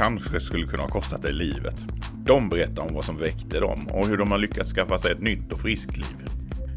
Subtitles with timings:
[0.00, 1.74] kanske skulle kunna ha kostat dig livet.
[2.24, 5.20] De berättar om vad som väckte dem och hur de har lyckats skaffa sig ett
[5.20, 6.26] nytt och friskt liv.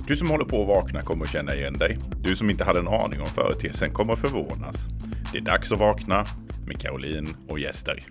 [0.07, 1.97] Du som håller på att vakna kommer att känna igen dig.
[2.23, 4.75] Du som inte hade en aning om företeelsen kommer att förvånas.
[5.31, 6.23] Det är dags att vakna
[6.67, 8.07] med Caroline och gäster.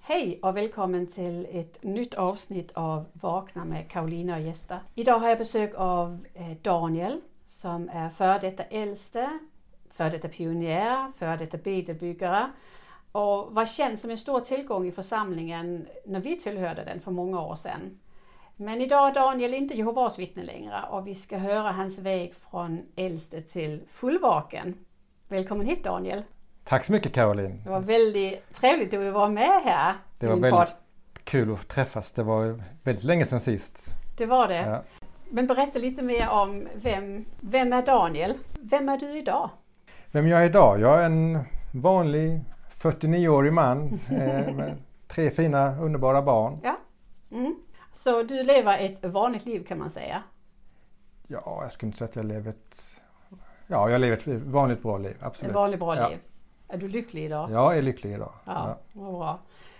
[0.00, 4.78] Hej och välkommen till ett nytt avsnitt av Vakna med Karolina och gäster.
[4.94, 9.38] Idag har jag besök av eh, Daniel som är före detta äldste,
[9.96, 12.50] före detta pionjär, före detta bedebyggare
[13.14, 17.40] och var känd som en stor tillgång i församlingen när vi tillhörde den för många
[17.40, 17.98] år sedan.
[18.56, 22.82] Men idag är Daniel inte Jehovas vittne längre och vi ska höra hans väg från
[22.96, 24.74] äldste till fullvaken.
[25.28, 26.22] Välkommen hit Daniel!
[26.64, 27.60] Tack så mycket Caroline!
[27.64, 29.94] Det var väldigt trevligt att du var med här.
[30.18, 30.74] Det var väldigt
[31.24, 32.12] kul att träffas.
[32.12, 33.90] Det var väldigt länge sedan sist.
[34.18, 34.66] Det var det.
[34.66, 34.82] Ja.
[35.30, 38.34] Men berätta lite mer om vem, vem är Daniel?
[38.60, 39.50] Vem är du idag?
[40.12, 40.80] Vem jag är idag?
[40.80, 41.38] Jag är en
[41.72, 42.40] vanlig
[42.84, 44.76] 49-årig man eh, med
[45.08, 46.58] tre fina underbara barn.
[46.62, 46.76] Ja.
[47.30, 47.56] Mm.
[47.92, 50.22] Så du lever ett vanligt liv kan man säga?
[51.26, 53.00] Ja, jag skulle inte säga att jag lever ett...
[53.66, 55.50] Ja, jag lever ett vanligt bra liv, absolut.
[55.50, 56.08] Ett vanligt bra ja.
[56.08, 56.18] liv.
[56.68, 57.50] Är du lycklig idag?
[57.50, 58.32] Ja, jag är lycklig idag.
[58.44, 59.00] Ja, ja.
[59.00, 59.38] Bra.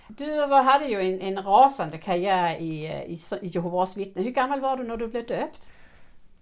[0.09, 4.23] Du hade ju en, en rasande karriär i, i, i Jehovas vittne.
[4.23, 5.73] Hur gammal var du när du blev döpt?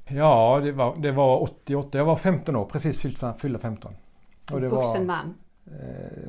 [0.08, 1.98] Ja, det var, det var 88.
[1.98, 2.98] Jag var 15 år, precis
[3.38, 3.94] fyllda 15.
[4.52, 5.34] Och det en vuxen var, man?
[5.66, 5.72] Eh,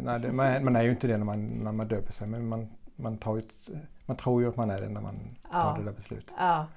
[0.02, 2.48] nej, det, man, man, är ju inte det när man, när man döper sig men
[2.48, 3.70] man, man, tar ett,
[4.06, 5.20] man tror ju att man är det när man
[5.52, 5.64] ja.
[5.64, 6.34] tar det där beslutet.
[6.38, 6.68] Ja.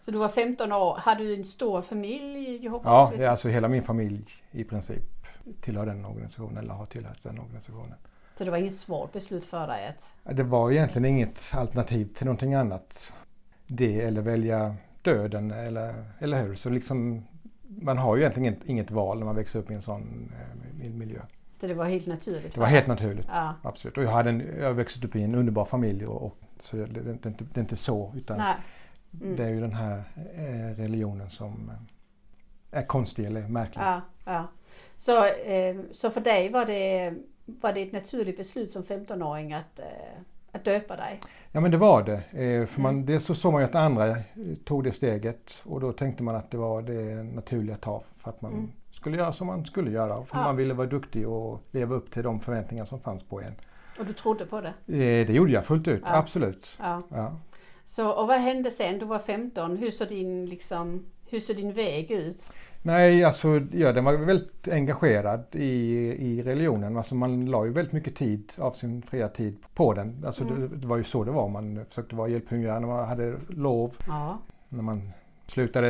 [0.00, 0.96] Så du var 15 år.
[0.98, 5.16] Hade du en stor familj i Jehovas Ja, alltså hela min familj i princip
[5.60, 7.94] tillhör den organisationen eller har tillhört den organisationen.
[8.34, 9.86] Så det var inget svårt beslut för dig?
[9.86, 10.36] Att...
[10.36, 13.12] Det var egentligen inget alternativ till någonting annat.
[13.66, 16.54] Det eller välja döden eller, eller hur.
[16.54, 17.26] Så liksom,
[17.62, 20.32] man har ju egentligen inget, inget val när man växer upp i en sån
[20.82, 21.20] eh, miljö.
[21.60, 22.54] Så det var helt naturligt?
[22.54, 23.54] Det var helt naturligt, ja.
[23.62, 23.98] absolut.
[23.98, 26.86] Och jag, hade en, jag växte upp i en underbar familj och, och så det,
[26.86, 29.36] det, det, det, är inte så utan mm.
[29.36, 31.70] det är ju den här eh, religionen som
[32.70, 33.82] eh, är konstig eller märklig.
[33.82, 34.48] Ja, ja.
[34.96, 39.80] Så, eh, så för dig var det, var det ett naturligt beslut som 15-åring att,
[40.52, 41.20] att döpa dig?
[41.52, 42.44] Ja men det var det.
[42.44, 43.06] Eh, för man, mm.
[43.06, 44.16] dels så såg man ju att andra
[44.64, 48.30] tog det steget och då tänkte man att det var det naturliga att ta för
[48.30, 48.72] att man mm
[49.06, 50.24] skulle göra som man skulle göra.
[50.24, 50.44] För ja.
[50.44, 53.54] man ville vara duktig och leva upp till de förväntningar som fanns på en.
[53.98, 54.68] Och du trodde på det?
[54.68, 56.16] Eh, det gjorde jag fullt ut, ja.
[56.16, 56.76] absolut.
[56.78, 57.02] Ja.
[57.08, 57.36] ja.
[57.84, 58.98] Så, och vad hände sen?
[58.98, 59.76] Du var 15.
[59.76, 62.52] Hur såg din, liksom, hur såg din väg ut?
[62.82, 66.96] Nej, alltså ja, den var väldigt engagerad i, i religionen.
[66.96, 70.24] Alltså man la ju väldigt mycket tid av sin fria tid på den.
[70.26, 70.60] Alltså mm.
[70.60, 71.48] det, det, var ju så det var.
[71.48, 73.94] Man försökte vara hjälphungrig när man hade lov.
[74.06, 74.38] Ja.
[74.68, 75.12] När man
[75.46, 75.88] slutade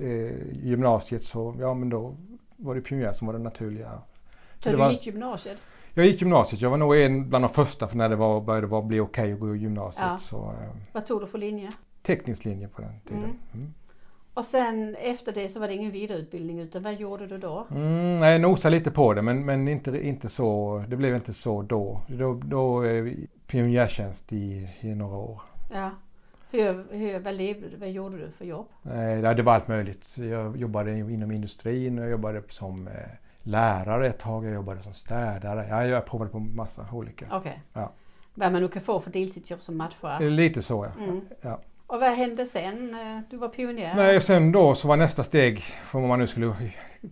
[0.00, 2.16] eh, gymnasiet så, ja men då
[2.60, 3.90] var det pionjär som var det naturliga.
[3.90, 5.58] Så, så du var, gick gymnasiet?
[5.94, 6.62] Jag gick gymnasiet.
[6.62, 9.22] Jag var nog en bland de första för när det var, började var, bli okej
[9.22, 10.06] okay att gå i gymnasiet.
[10.10, 10.18] Ja.
[10.18, 11.68] Så, eh, Vad tog du för linje?
[12.02, 13.24] Teknisk linje på den tiden.
[13.24, 13.36] Mm.
[13.54, 13.74] Mm.
[14.34, 17.66] Och sen efter det så var det ingen vidareutbildning utan vad gjorde du då?
[17.70, 21.62] Mm, jag nosade lite på det men, men inte, inte så, det blev inte så
[21.62, 22.00] då.
[22.08, 23.12] Då, då eh,
[23.46, 25.42] pionjärtjänst i, i några år.
[25.72, 25.90] Ja.
[26.50, 28.66] Hur, hur, vad, levde, vad gjorde du för jobb?
[28.84, 30.18] Eh, det var allt möjligt.
[30.18, 32.94] Jag jobbade inom industrin och jag jobbade som eh,
[33.42, 34.44] lärare ett tag.
[34.44, 35.66] Jag jobbade som städare.
[35.70, 37.26] Ja, jag provade på massa olika.
[37.26, 37.38] Okej.
[37.38, 37.52] Okay.
[37.72, 37.92] Ja.
[38.34, 40.22] Vad man nu kan få för deltidsjobb som matchar?
[40.22, 41.04] Eh, lite så ja.
[41.04, 41.20] Mm.
[41.40, 41.60] ja.
[41.86, 42.96] Och vad hände sen?
[43.30, 43.94] Du var pionjär?
[43.96, 46.54] Nej, sen då så var nästa steg, för om man nu skulle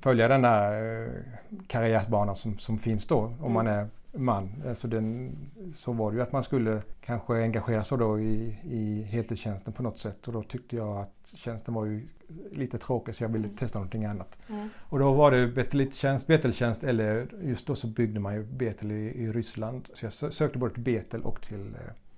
[0.03, 1.25] följa den där
[1.67, 3.53] karriärsbanan som, som finns då, om mm.
[3.53, 4.63] man är man.
[4.69, 5.37] Alltså den,
[5.77, 9.83] så var det ju att man skulle kanske engagera sig då i, i heltidstjänsten på
[9.83, 12.09] något sätt och då tyckte jag att tjänsten var ju
[12.53, 13.57] lite tråkig så jag ville mm.
[13.57, 14.39] testa någonting annat.
[14.49, 14.69] Mm.
[14.79, 18.95] Och då var det Beteltjänst, Beteltjänst eller just då så byggde man ju Betel i,
[18.95, 19.89] i Ryssland.
[19.95, 21.77] Så jag sökte både till Betel och till,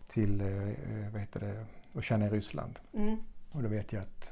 [0.08, 0.46] till eh,
[1.12, 1.64] vad heter det,
[1.98, 2.78] Oceana i Ryssland.
[2.92, 3.16] Mm.
[3.52, 4.30] Och då vet jag att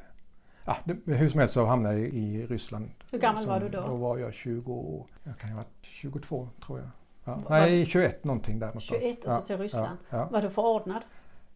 [0.84, 2.90] det, hur som helst så hamnade jag i Ryssland.
[3.10, 3.86] Hur gammal var du då?
[3.86, 6.88] Då var jag 20, jag kan ha varit 22 tror jag.
[7.28, 7.38] Ja.
[7.48, 9.00] Nej, 21 någonting där någonstans.
[9.02, 9.98] 21, alltså till Ryssland.
[10.10, 11.02] Ja, Var du förordnad?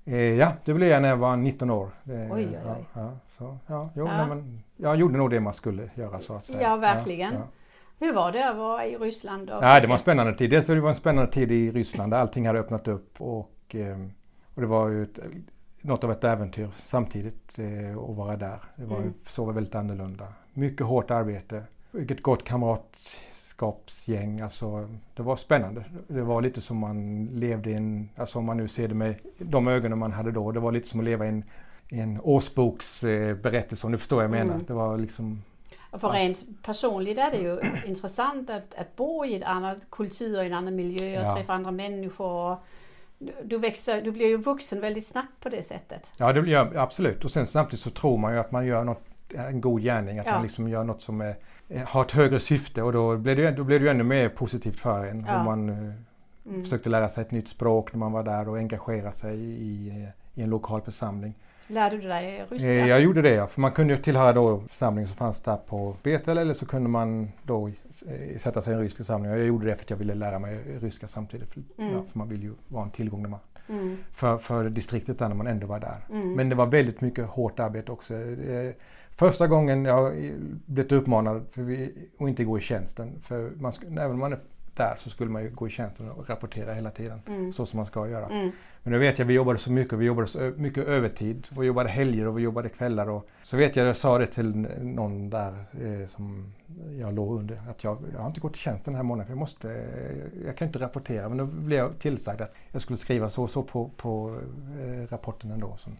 [0.04, 1.90] Eh, ja, det blev jag när jag var 19 år.
[2.04, 2.84] Det, oj, oj, oj.
[2.94, 4.26] Ja, så, ja, jo, ja.
[4.26, 6.62] Men, jag gjorde nog det man skulle göra så att säga.
[6.62, 7.34] Ja, verkligen.
[7.98, 9.50] Hur var det att vara i Ryssland?
[9.50, 9.64] Och...
[9.64, 10.50] Ja, det var en spännande tid.
[10.50, 13.48] Dels var det var en spännande tid i Ryssland där allting hade öppnat upp och
[13.72, 13.96] och, eh,
[14.54, 15.18] och det var ju ett,
[15.82, 18.58] något av ett äventyr samtidigt eh, att vara där.
[18.76, 19.14] Det var, Mm.
[19.26, 20.26] så var väldigt annorlunda.
[20.52, 22.44] Mycket hårt arbete, vilket gott
[23.66, 24.40] kamratskapsgäng.
[24.40, 25.84] Alltså, det var spännande.
[26.08, 29.14] Det var lite som man levde i en, alltså om man nu ser det med
[29.38, 30.52] de ögonen man hade då.
[30.52, 31.44] Det var lite som att leva i en,
[31.90, 34.54] en årsboksberättelse om du förstår vad jag menar.
[34.54, 34.66] Mm.
[34.66, 35.42] Det var liksom
[35.90, 40.42] Och för rent personligt är det ju intressant att, att bo i ett annat kultur,
[40.42, 41.34] i en annan miljö och Ja.
[41.34, 42.56] träffa andra människor.
[43.18, 46.10] Du, du, växer, du blir ju vuxen väldigt snabbt på det sättet.
[46.16, 47.24] Ja, det blir absolut.
[47.24, 49.02] Och sen samtidigt så tror man ju att man gör något,
[49.34, 50.18] en god gärning.
[50.18, 50.32] Att Ja.
[50.32, 51.36] man liksom gör något som är,
[51.72, 54.28] eh, har ett högre syfte och då blir det, då blir det ju ännu mer
[54.28, 55.24] positivt för en.
[55.28, 55.42] Ja.
[55.44, 55.92] Man eh,
[56.46, 56.62] Mm.
[56.62, 60.40] försökte lära sig ett nytt språk när man var där och engagera sig i, eh,
[60.40, 61.34] i en lokal församling.
[61.66, 62.72] Lärde du dig ryska?
[62.86, 65.96] Jag gjorde det ja, för man kunde ju tillhöra då församlingen som fanns där på
[66.02, 67.70] Betel eller så kunde man då
[68.38, 69.30] sätta sig i en rysk församling.
[69.30, 71.48] Jag gjorde det för att jag ville lära mig ryska samtidigt.
[71.52, 71.92] För, Mm.
[71.92, 73.96] ja, för man vill ju vara en tillgång när man, Mm.
[74.12, 75.96] för, för distriktet där när man ändå var där.
[76.10, 76.32] Mm.
[76.34, 78.14] Men det var väldigt mycket hårt arbete också.
[79.22, 80.12] Första gången jag
[80.66, 83.20] blivit uppmanad för vi, att inte gå i tjänsten.
[83.22, 84.38] För man, även om man är
[84.74, 87.20] där så skulle man ju gå i tjänsten och rapportera hela tiden.
[87.26, 87.52] Mm.
[87.52, 88.26] Så som man ska göra.
[88.26, 88.50] Mm.
[88.82, 89.98] Men nu vet jag, vi jobbade så mycket.
[89.98, 91.48] Vi jobbade så mycket övertid.
[91.58, 93.08] Vi jobbade helger och vi jobbade kvällar.
[93.08, 96.52] Och så vet jag, jag sa det till någon där eh, som
[97.00, 97.62] jag låg under.
[97.70, 100.44] Att jag, jag har inte gått i tjänst den här månaden för jag måste, eh,
[100.46, 101.28] jag kan inte rapportera.
[101.28, 104.40] Men då blev jag tillsagd att jag skulle skriva så och så på, på
[104.80, 105.76] eh, rapporten ändå.
[105.78, 105.90] Så,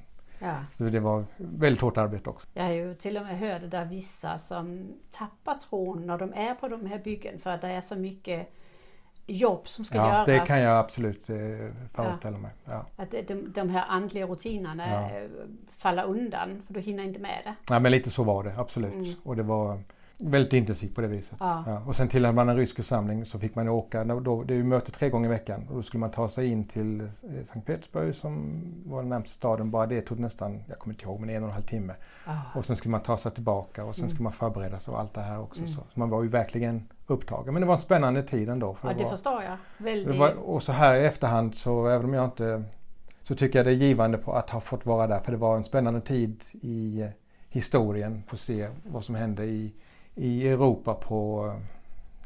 [0.43, 0.57] Ja.
[0.79, 2.47] så det var väldigt hårt arbete också.
[2.55, 6.33] Jag har ju till och med hört det där vissa som tappar tron när de
[6.35, 8.53] är på de här byggen för att det är så mycket
[9.27, 10.27] jobb som ska Ja, göras.
[10.27, 11.37] det kan jag absolut eh,
[11.95, 12.51] föreställa mig.
[12.65, 12.87] Ja.
[12.97, 15.11] Att de, de här andliga rutinerna Ja.
[15.19, 15.29] eh,
[15.77, 17.55] faller undan för du hinner inte med det.
[17.71, 18.93] Nej, men lite så var det absolut.
[18.95, 19.15] Mm.
[19.23, 19.79] Och det var
[20.31, 21.37] väldigt intensivt på det viset.
[21.41, 21.83] Ja.
[21.87, 24.65] Och sen tillhörde man en rysk församling så fick man åka, då- det är ju
[24.65, 27.07] möte tre gånger i veckan och då skulle man ta sig in till eh,
[27.45, 29.71] Sankt Petersburg som var den närmaste staden.
[29.71, 31.95] Bara det tog nästan, jag kommer inte ihåg, men en och en halv timme.
[32.27, 32.37] Ah.
[32.59, 34.11] Och sen skulle man ta sig tillbaka och sen Mm.
[34.11, 35.61] skulle man förbereda sig och allt det här också.
[35.61, 35.73] Mm.
[35.73, 37.55] Så, så man var ju verkligen upptagen.
[37.55, 38.75] Men det var en spännande tid ändå.
[38.75, 39.57] för Ja, det det var- förstår jag.
[39.85, 40.19] Väldigt.
[40.19, 42.63] var, och så här i efterhand så även om jag inte
[43.23, 45.57] så tycker jag det är givande på att ha fått vara där för det var
[45.57, 47.09] en spännande tid i eh,
[47.49, 48.23] historien.
[48.27, 49.73] Få se vad som hände i,
[50.15, 51.47] i Europa på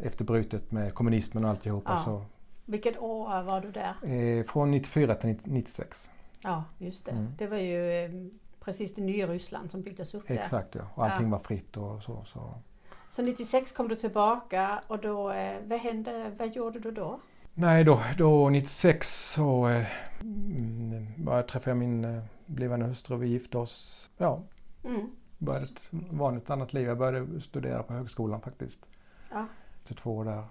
[0.01, 1.93] eh, efter brytet med kommunismen och alltihopa.
[1.93, 2.05] Ja.
[2.05, 2.23] Så,
[2.65, 3.95] Vilket år var du där?
[4.39, 6.09] eh, från 94 till 90 96.
[6.43, 7.11] Ja, just det.
[7.13, 7.27] Mm.
[7.39, 8.11] Det var ju eh,
[8.61, 10.35] precis det nya Ryssland som byggdes upp där.
[10.35, 10.81] Exakt ja.
[10.95, 11.33] Och allting Ja.
[11.33, 12.25] var fritt och så.
[12.25, 12.55] så.
[13.09, 15.23] Så 96 kom du tillbaka och då,
[15.65, 17.21] vad hände, vad gjorde du då?
[17.55, 19.87] Nej, då, då 96 så eh,
[20.21, 24.11] mm, bara träffade jag min eh, blivande hustru och vi gifte oss.
[24.19, 24.43] Ja,
[24.85, 25.11] Mm.
[25.39, 25.81] Började ett
[26.11, 26.87] vanligt annat liv.
[26.87, 28.79] Jag började studera på högskolan faktiskt.
[29.31, 29.47] Ja.
[29.85, 30.45] Så två år där,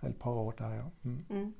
[0.00, 0.84] eller ett par år där ja.
[1.04, 1.24] Mm.
[1.30, 1.54] Mm.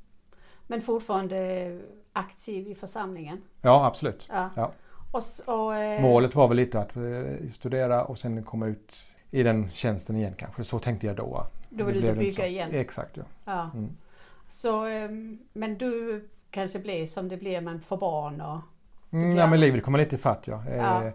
[0.67, 1.81] Men fortfarande
[2.13, 3.43] aktiv i församlingen?
[3.61, 4.29] Ja, absolut.
[4.29, 4.51] Ja.
[4.57, 4.73] Ja.
[5.13, 5.23] Och,
[5.55, 9.71] och, eh, Målet var väl lite att eh, studera och sen komma ut i den
[9.71, 10.65] tjänsten igen kanske.
[10.65, 11.47] Så tänkte jag då.
[11.71, 12.71] Du vill det inte bygga igen?
[12.73, 13.23] Exakt ja.
[13.45, 13.71] Ja.
[13.75, 13.97] Mm.
[14.49, 18.59] Så, ehm, men du kanske blev som det blev, man får barn och...
[19.11, 20.63] Mm, blir ja men livet kommer lite ifatt ja.
[20.69, 21.13] Eh, Ja.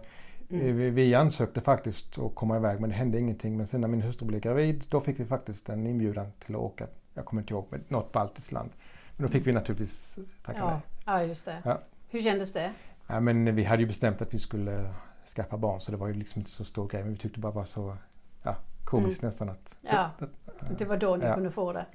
[0.50, 0.76] Eh, Mm.
[0.76, 3.56] Vi, vi ansökte faktiskt att komma iväg men det hände ingenting.
[3.56, 6.60] Men sen när min hustru blev gravid då fick vi faktiskt en inbjudan till att
[6.60, 8.70] åka, jag kommer inte ihåg, men något baltiskt land.
[9.16, 10.78] Men då fick vi naturligtvis tacka nej.
[11.06, 11.56] Ja, ja, just det.
[11.64, 11.80] Ja.
[12.08, 12.72] Hur kändes det?
[13.06, 14.94] Ja, men vi hade ju bestämt att vi skulle
[15.36, 17.02] skaffa barn så det var ju liksom inte så stor grej.
[17.02, 17.96] Men vi tyckte bara var så
[18.42, 19.76] ja, komiskt nästan att...
[19.82, 19.94] Mm.
[19.96, 20.10] Ja.
[20.20, 21.34] att- Det var då ni Ja.
[21.34, 21.86] kunde få det.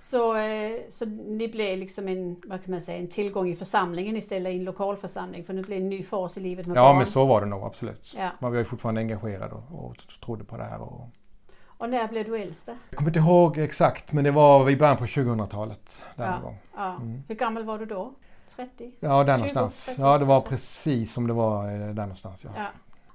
[0.00, 4.16] Så, eh, så ni blev liksom en, vad kan man säga, en tillgång i församlingen
[4.16, 6.76] istället i en lokal församling för nu blev det en ny fas i livet med
[6.76, 6.96] ja barn.
[6.96, 8.14] men så var det nog absolut.
[8.16, 8.30] Ja.
[8.38, 10.80] Man var ju fortfarande engagerad och, och trodde på det här.
[10.80, 11.08] Och...
[11.66, 12.76] Och när blev du äldste?
[12.90, 15.96] Jag kommer inte ihåg exakt men det var i början på 2000-talet.
[16.16, 16.38] Där Ja.
[16.42, 16.58] gång.
[16.76, 16.96] Ja.
[16.96, 17.20] Mm.
[17.28, 18.14] Hur gammal var du då?
[18.56, 18.92] 30?
[19.00, 19.86] Ja, där 20, någonstans.
[19.86, 20.50] 30, Ja, det var 30.
[20.50, 22.44] precis som det var eh, där någonstans.
[22.44, 22.50] Ja.
[22.56, 22.66] Ja.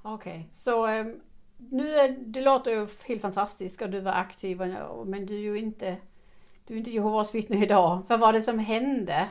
[0.02, 1.20] Okej, så ehm,
[1.58, 4.58] nu är, det låter ju helt fantastiskt och du var aktiv
[5.06, 5.98] men du är ju inte,
[6.68, 8.02] du är inte Jehovas vittne idag.
[8.08, 9.28] Vad var det som hände?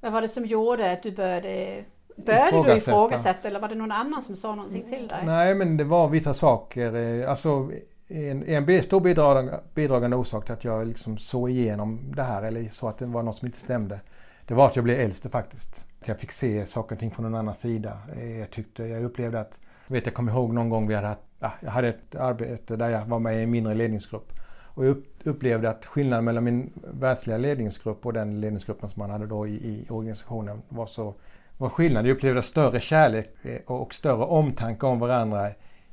[0.00, 1.84] Vad var det som gjorde att du började
[2.16, 3.48] Började du Ifrågasätta.
[3.48, 5.18] eller var det någon annan som sa någonting till dig?
[5.26, 6.94] Nej, men det var vissa saker.
[7.22, 7.70] eh, Alltså
[8.08, 12.68] en, en stor bidragande, bidragande orsak till att jag liksom såg igenom det här eller
[12.68, 14.00] så att det var något som inte stämde.
[14.46, 15.86] Det var att jag blev äldste faktiskt.
[16.00, 17.98] Att jag fick se saker och ting från en annan sida.
[18.16, 21.06] Eh, Jag tyckte, jag upplevde att, jag vet jag kommer ihåg någon gång vi hade
[21.06, 24.32] haft, ja, jag hade ett arbete där jag var med i en mindre ledningsgrupp.
[24.74, 29.10] Och jag upp- upplevde att skillnaden mellan min världsliga ledningsgrupp och den ledningsgruppen som man
[29.10, 31.14] hade då i, i organisationen var så
[31.58, 32.06] var skillnad.
[32.06, 35.50] Jag upplevde större kärlek eh, och större omtanke om varandra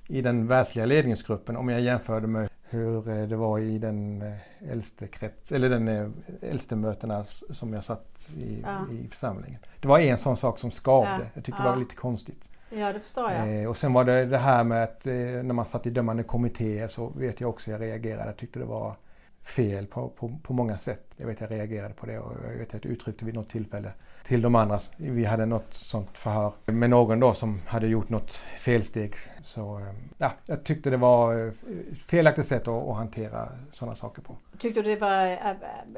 [0.08, 4.72] i den världsliga ledningsgruppen om jag jämförde med hur eh, det var i den eh,
[4.72, 8.94] äldste krets, eller den äldste mötena som jag satt i, ja.
[8.94, 9.60] i församlingen.
[9.80, 11.10] Det var en sån sak som skavde.
[11.10, 11.30] Ja.
[11.34, 11.64] Jag tyckte ja.
[11.64, 12.50] det var lite konstigt.
[12.70, 13.62] Ja, det förstår jag.
[13.62, 16.24] Eh, och sen var det det här med att eh, när man satt i dömande
[16.24, 18.26] kommittéer så vet jag också jag reagerade.
[18.26, 18.96] Jag tyckte det var
[19.44, 21.14] fel på, på, på många sätt.
[21.18, 23.92] Jag vet jag reagerade på det och jag vet att jag uttryckte vid något tillfälle
[24.24, 24.80] till de andra.
[24.98, 29.14] Vi hade något sånt förhör med någon då som hade gjort något felsteg.
[29.42, 29.86] Så eh,
[30.18, 31.48] ja, jag tyckte det var
[31.92, 34.38] ett felaktigt sätt att, att hantera sådana saker på.
[34.58, 35.38] Tyckte du det var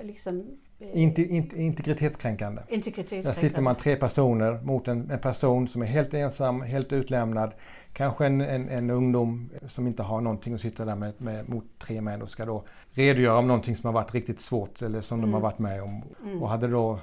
[0.03, 0.57] liksom
[0.93, 2.61] inte, inte, integritetskränkande.
[2.69, 3.41] integritetskränkande.
[3.41, 7.51] Där sitter man tre personer mot en, en, person som är helt ensam, helt utlämnad.
[7.93, 11.65] Kanske en, en, en ungdom som inte har någonting att sitta där med, med, mot
[11.79, 15.19] tre män och ska då redogöra om någonting som har varit riktigt svårt eller som
[15.19, 15.29] mm.
[15.29, 15.51] de har mm.
[15.51, 16.03] varit med om.
[16.23, 16.43] Mm.
[16.43, 16.99] Och hade då,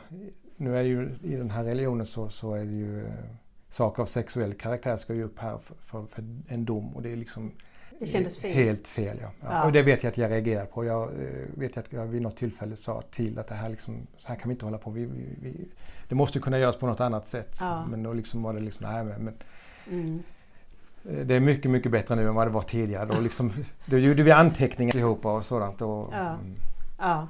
[0.58, 3.12] nu är ju i den här religionen så, så är det ju eh,
[3.70, 7.12] saker av sexuell karaktär ska ju upp här för, för, för en dom och det
[7.12, 7.52] är liksom
[7.98, 8.52] det kändes fel?
[8.52, 9.30] Helt fel ja.
[9.40, 9.64] ja.
[9.64, 10.84] Och det vet jag att jag reagerar på.
[10.84, 14.28] Jag eh, vet att jag vid något tillfälle sa till att det här liksom, så
[14.28, 14.90] här kan vi inte hålla på.
[14.90, 15.68] Vi, vi, vi,
[16.08, 17.56] det måste kunna göras på något annat sätt.
[17.60, 17.86] Ja.
[17.86, 19.34] Men då liksom var det liksom, nej men,
[19.90, 20.22] mm.
[21.04, 23.06] Eh, det är mycket, mycket bättre nu än vad det var tidigare.
[23.06, 23.52] Då, liksom,
[23.86, 25.82] då gjorde vi anteckningar ihop och sådant.
[25.82, 26.28] Och, ja.
[26.28, 26.56] Mm.
[26.98, 27.28] ja.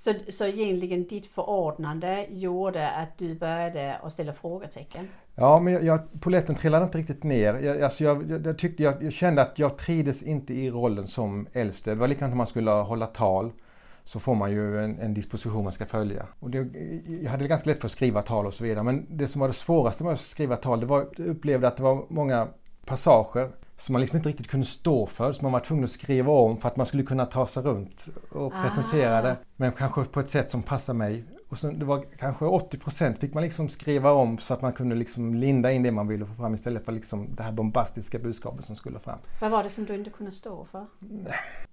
[0.00, 5.08] Så, så egentligen ditt förordnande gjorde att du började att ställa frågetecken?
[5.34, 7.54] Ja, men jag, jag, poletten trillade inte riktigt ner.
[7.54, 11.06] Jag, alltså jag, jag, jag tyckte, jag, jag, kände att jag trides inte i rollen
[11.06, 11.90] som äldste.
[11.90, 13.52] Det var likadant när man skulle hålla tal.
[14.04, 16.26] Så får man ju en, en disposition man ska följa.
[16.38, 16.58] Och det,
[17.22, 18.84] jag hade ganska lätt för att skriva tal och så vidare.
[18.84, 21.76] Men det som var det svåraste med att skriva tal, det var jag upplevde att
[21.76, 22.48] det var många
[22.84, 25.32] passager som man liksom inte riktigt kunde stå för.
[25.32, 28.08] Som man var tvungen att skriva om för att man skulle kunna ta sig runt
[28.30, 28.62] och ah.
[28.62, 29.36] presentera det.
[29.56, 31.24] Men kanske på ett sätt som passar mig.
[31.48, 34.94] Och sen, det var kanske 80% fick man liksom skriva om så att man kunde
[34.94, 38.64] liksom linda in det man ville få fram istället för liksom det här bombastiska budskapet
[38.64, 39.18] som skulle fram.
[39.40, 40.86] Vad var det som du inte kunde stå för?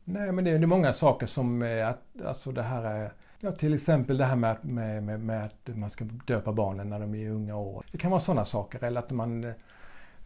[0.04, 3.52] Nej men det är, det är många saker som, att, alltså det här är Ja,
[3.52, 7.16] till exempel det här med, med, med, med, att man ska döpa barnen när de
[7.16, 7.86] är i unga år.
[7.92, 9.54] Det kan vara sådana saker eller att man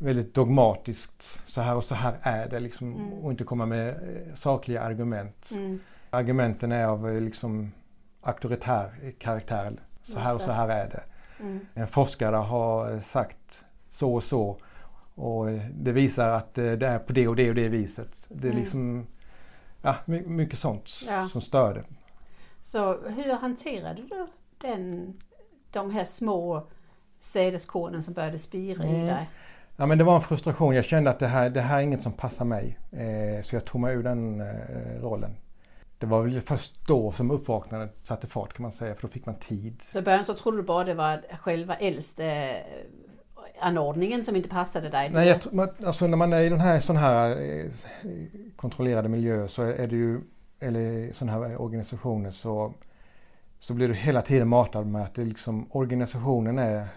[0.02, 3.14] väldigt dogmatiskt, så här och så här är det liksom, mm.
[3.14, 5.52] och inte komma med eh, sakliga argument.
[5.52, 5.80] Mm.
[6.10, 7.72] Argumenten är av eh, liksom
[8.22, 9.80] auktoritär karaktär.
[10.04, 11.04] Så här och så här är det.
[11.44, 11.60] Mm.
[11.74, 14.58] En forskare har eh, sagt så och så
[15.16, 18.26] och det visar att det är på det och det och det viset.
[18.30, 18.62] Det är mm.
[18.62, 19.08] liksom
[19.82, 21.30] ja, mycket sånt ja.
[21.30, 21.84] som stör det.
[22.62, 24.28] Så hur hanterade du
[24.58, 25.14] den,
[25.72, 26.68] de här små
[27.20, 28.96] sädeskornen som började spira mm.
[28.96, 29.30] i dig?
[29.82, 30.76] Ja, men det var en frustration.
[30.76, 32.78] Jag kände att det här, det här är inget som passar mig.
[32.92, 35.36] Eh, så jag tog mig ur den eh, rollen.
[35.98, 39.26] Det var väl först då som uppvaknandet satte fart kan man säga, för då fick
[39.26, 39.82] man tid.
[39.82, 42.56] Så i början så trodde du bara det var själva äldste eh,
[43.60, 45.10] anordningen som inte passade dig?
[45.10, 47.72] Nej, jag, alltså när man är i den här, sån här eh,
[48.56, 50.22] kontrollerade miljö så är det ju,
[50.60, 52.74] eller sådana här organisationer så,
[53.60, 56.88] så blir du hela tiden matad med att det liksom, organisationen är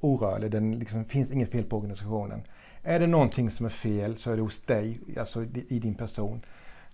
[0.00, 0.50] orörlig.
[0.50, 2.42] Det liksom, finns inget fel på organisationen.
[2.82, 6.40] Är det någonting som är fel så är det hos dig, alltså i din person.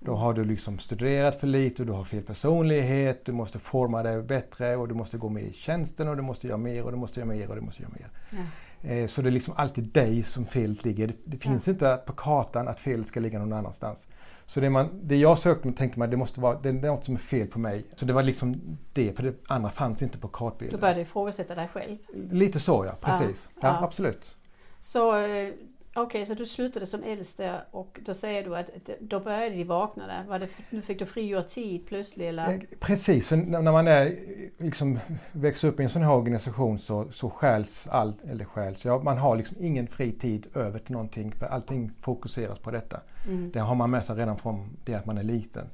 [0.00, 4.02] Då har du liksom studerat för lite och du har fel personlighet, du måste forma
[4.02, 6.90] dig bättre och du måste gå med i tjänsten och du måste göra mer och
[6.90, 8.08] du måste göra mer och du måste göra mer.
[8.30, 8.90] Ja.
[8.90, 11.06] Eh, så det är liksom alltid dig som felet ligger.
[11.06, 11.72] Det, det finns ja.
[11.72, 14.08] inte på kartan att felet ska ligga någon annanstans.
[14.46, 17.04] Så det, man, det jag sökte och tänkte man det måste vara, det är något
[17.04, 17.84] som är fel på mig.
[17.96, 20.76] Så det var liksom det, för det andra fanns inte på kartbilden.
[20.76, 21.96] Du började ifrågasätta dig själv?
[22.30, 23.48] Lite så ja, precis.
[23.54, 23.84] Ja, ja.
[23.84, 24.36] absolut.
[24.78, 25.48] Så eh,
[25.96, 28.70] Okej, okay, så du slutade som äldste och då säger du att
[29.00, 30.24] då började de vakna där.
[30.28, 32.52] Var det, nu fick du frigöra tid plötsligt eller?
[32.52, 34.16] Eh, precis, för när man är,
[34.58, 34.98] liksom,
[35.32, 39.18] växer upp i en sån här organisation så, så skäls allt, eller skäls, ja, man
[39.18, 43.00] har liksom ingen fri tid över till någonting för allting fokuseras på detta.
[43.26, 43.50] Mm.
[43.52, 45.66] Det har man med sig redan från det att man är liten.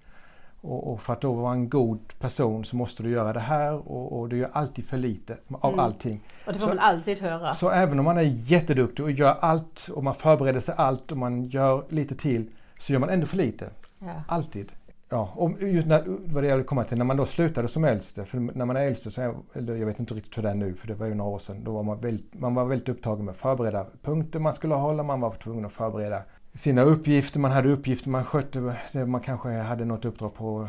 [0.63, 3.73] Och, och, för att då vara en god person så måste du göra det här
[3.73, 5.85] och, och du gör alltid för lite av mm.
[5.85, 6.21] allting.
[6.47, 7.55] Och det får så, man alltid höra.
[7.55, 11.19] Så även om man är jätteduktig och gör allt och man förbereder sig allt och
[11.19, 13.71] man gör lite till så gör man ändå för lite.
[13.99, 14.23] Ja.
[14.29, 14.73] Alltid.
[15.13, 18.25] Ja, och just när, vad det jag komma till, när man då slutade som äldste,
[18.25, 20.55] för när man är äldste så är, eller jag vet inte riktigt hur det är
[20.55, 22.89] nu, för det var ju några år sedan, då var man väldigt, man var väldigt
[22.89, 26.23] upptagen med att förbereda punkter man skulle hålla, man var tvungen att förbereda
[26.55, 27.41] sina uppgifter.
[27.41, 28.61] Man hade uppgifter man skötte.
[29.07, 30.69] Man kanske hade något uppdrag på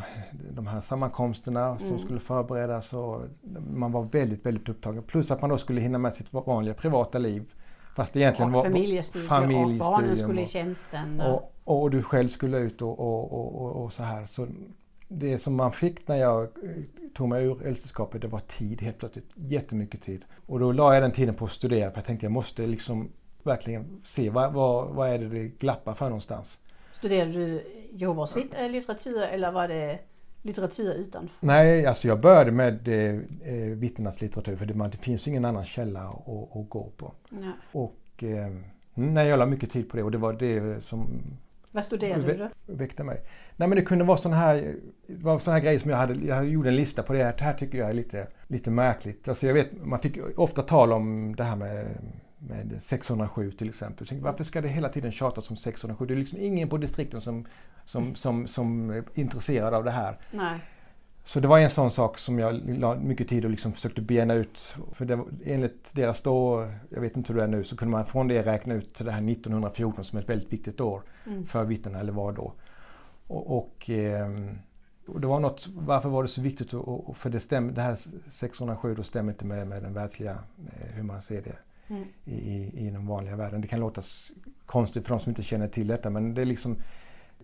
[0.50, 1.78] de här sammankomsterna mm.
[1.78, 2.92] som skulle förberedas.
[2.92, 3.22] Och
[3.74, 5.02] man var väldigt, väldigt upptagen.
[5.02, 7.52] Plus att man då skulle hinna med sitt vanliga privata liv.
[7.96, 11.20] Fast egentligen och var familjestudier, familjestudier och barnen skulle i tjänsten.
[11.20, 14.26] Och, och, du själv skulle ut och, och, och, och så här.
[14.26, 14.46] Så
[15.08, 16.48] det som man fick när jag
[17.14, 19.30] tog mig ur äldsteskapet, det var tid helt plötsligt.
[19.34, 20.24] Jättemycket tid.
[20.46, 23.08] Och då la jag den tiden på att studera för jag tänkte jag måste liksom
[23.46, 26.58] verkligen se vad, vad, vad är det det glappar för någonstans.
[26.92, 29.98] Studerade du Jehovas eh, litteratur eller var det
[30.42, 31.36] litteratur utanför?
[31.40, 35.64] Nej, alltså jag började med eh, vittnenas litteratur för det, man, det finns ingen annan
[35.64, 37.12] källa att, att gå på.
[37.30, 37.52] Ja.
[37.72, 41.22] Och eh, mm, nej, jag la mycket tid på det och det var det som
[41.70, 42.48] Vad studerade du då?
[42.66, 43.20] väckte mig.
[43.56, 46.48] Nej men det kunde vara sådana här, var såna här grejer som jag hade, jag
[46.48, 49.28] gjorde en lista på det här, det här tycker jag är lite, lite märkligt.
[49.28, 51.86] Alltså jag vet, man fick ofta tal om det här med,
[52.48, 54.06] med 607 till exempel.
[54.06, 56.06] Tänkte, varför ska det hela tiden tjatas om 607?
[56.06, 57.46] Det är liksom ingen på distrikten som,
[57.84, 60.18] som, som, som är intresserad av det här.
[60.30, 60.60] Nej.
[61.24, 64.34] Så det var en sån sak som jag la mycket tid och liksom försökte bena
[64.34, 64.76] ut.
[64.92, 68.06] För det, enligt deras då, jag vet inte hur det är nu, så kunde man
[68.06, 71.46] från det räkna ut det här 1914 som ett väldigt viktigt år Mm.
[71.46, 72.52] för vittnena, eller var då.
[73.26, 74.58] Och, och, ehm,
[75.06, 76.74] och det var något, varför var det så viktigt?
[76.74, 77.98] Och, och för det, stäm, det här
[78.30, 81.56] 607 då stämmer inte med, med den världsliga, eh, hur man ser det
[81.88, 82.04] Mm.
[82.24, 83.60] i, i, i den vanliga världen.
[83.60, 84.02] Det kan låta
[84.66, 86.76] konstigt för de som inte känner till detta men det är liksom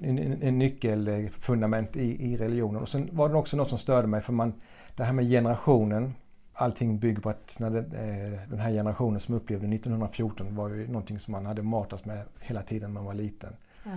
[0.00, 2.82] en, en, en nyckelfundament i, i religionen.
[2.82, 4.52] Och sen var det också något som störde mig för man,
[4.96, 6.14] det här med generationen.
[6.52, 10.86] Allting bygger på att när det, eh, den här generationen som upplevde 1914 var ju
[10.86, 13.56] någonting som man hade matats med hela tiden när man var liten.
[13.84, 13.90] Ja.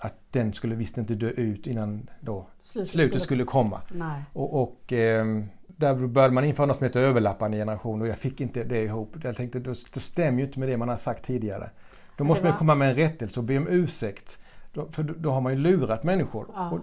[0.00, 3.80] Att den skulle visst inte dö ut innan då Slutet, slutet skulle komma.
[3.90, 4.22] Nej.
[4.32, 5.48] Och, och ehm,
[5.86, 9.16] där började man införa något som heter överlappande generation och jag fick inte det ihop.
[9.22, 11.70] Jag tänkte då, det stämmer ju inte med det man har sagt tidigare.
[12.16, 14.38] Då måste det man var- komma med en rättelse och be om ursäkt.
[14.72, 16.46] Då, för då, då har man ju lurat människor.
[16.54, 16.70] Ja.
[16.70, 16.80] Och,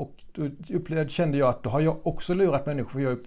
[0.00, 3.16] och då upplevde, kände jag att då har jag också lurat människor för jag har
[3.16, 3.24] ju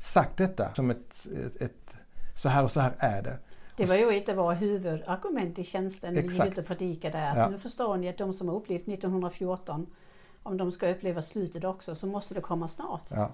[0.00, 1.94] sagt detta som ett, ett, ett
[2.36, 3.38] så här och så här är det.
[3.76, 7.28] Det var ju ett av våra huvudargument i tjänsten när vi gick ut och predikade.
[7.30, 7.48] Att Ja.
[7.48, 9.86] Nu förstår ni att de som har upplevt 1914,
[10.42, 13.10] om de ska uppleva slutet också, så måste det komma snart.
[13.10, 13.30] Ja.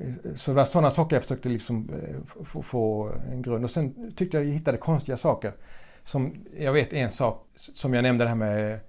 [0.00, 3.64] Eh, så det var sådana saker jag försökte liksom eh, få- få, en grund.
[3.64, 5.52] Och sen tyckte jag jag hittade konstiga saker.
[6.02, 8.80] Som, jag vet en sak som jag nämnde det här med,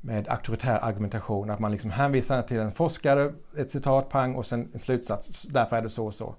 [0.00, 1.50] med auktoritär argumentation.
[1.50, 5.42] Att man liksom hänvisar till en forskare, ett citat, pang och sen en slutsats.
[5.42, 6.34] Därför är det så och så.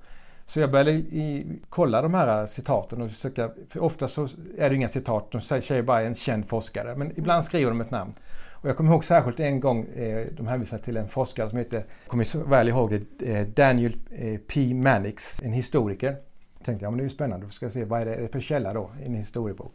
[0.46, 4.70] Så jag började i, kolla de här eh, citaten och försöka, för ofta så är
[4.70, 6.96] det inga citat, de säger säger bara en känd forskare.
[6.96, 8.14] Men ibland skriver de ett namn.
[8.62, 11.78] Och jag kommer ihåg särskilt en gång, eh, de hänvisade till en forskare som heter,
[11.78, 14.74] jag kommer så väl ihåg det, eh, Daniel eh, P.
[14.74, 16.16] Mannix, en historiker.
[16.58, 18.28] Jag tänkte, ja men det är ju spännande, då ska jag se vad är det
[18.28, 19.74] för källa då i en historiebok.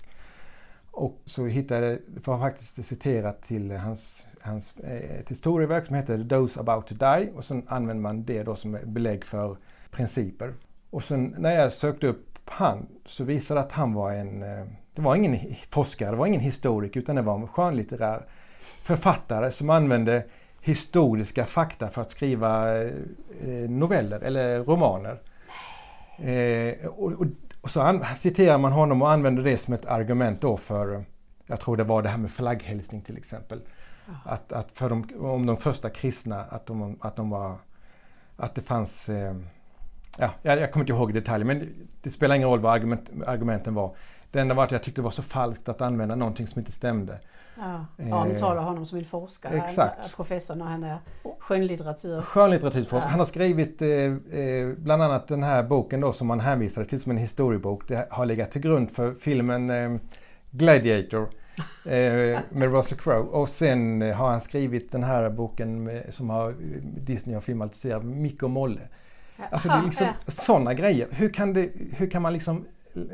[0.90, 5.97] Och så hittade jag, det var faktiskt citerat till hans, hans eh, ett historieverk som
[5.97, 9.57] heter Those about to die och sen använder man det då som belägg för
[9.90, 10.55] principer.
[10.90, 14.40] Och sen när jag sökte upp han så visade det att han var en,
[14.95, 18.27] det var ingen forskare, det var ingen historiker utan det var en skönlitterär
[18.83, 20.25] författare som använde
[20.61, 22.91] historiska fakta för att skriva eh,
[23.69, 25.19] noveller eller romaner.
[26.19, 27.27] Eh, och, och,
[27.61, 31.05] och så an, citerar man honom och använder det som ett argument då för,
[31.47, 33.61] jag tror det var det här med flagghälsning till exempel.
[34.25, 37.57] Att, att för de, om de första kristna, att de, att de var,
[38.37, 39.37] att det fanns, eh,
[40.19, 41.67] ja, jag, jag kommer inte ihåg i detalj men det,
[42.03, 43.95] det spelar ingen roll vad argument, argumenten var.
[44.31, 46.73] Det enda var att jag tyckte det var så falskt att använda någonting som inte
[46.73, 47.19] stämde.
[47.59, 50.17] Ja, Eh, omtalar honom som en forskare, exakt.
[50.17, 50.99] professor när han är
[51.38, 52.23] skönlitteratur.
[52.23, 53.03] Skönlitteraturforskare.
[53.09, 53.11] Ja.
[53.11, 57.01] Han har skrivit eh, eh, bland annat den här boken då som han hänvisade till
[57.01, 57.88] som en historiebok.
[57.88, 59.97] Det har legat till grund för filmen eh,
[60.51, 61.29] Gladiator
[61.87, 63.29] eh, med Russell Crowe.
[63.31, 66.55] Och sen har han skrivit den här boken med, som har,
[67.01, 68.81] Disney har filmatiserat, Micke och Molle.
[69.51, 70.33] Alltså det är liksom ja.
[70.33, 71.09] sådana grejer.
[71.11, 72.65] Hur kan, det, hur kan man liksom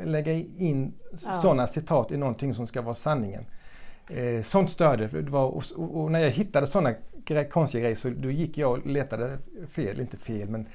[0.03, 0.93] lägga in
[1.25, 1.31] Ja.
[1.33, 3.45] sådana citat i någonting som ska vara sanningen?
[4.09, 5.07] Eh, sånt störde.
[5.07, 6.93] Det var, och, och, och när jag hittade sådana
[7.25, 9.37] gre- konstiga grejer så då gick jag och letade
[9.71, 10.67] fel, inte fel men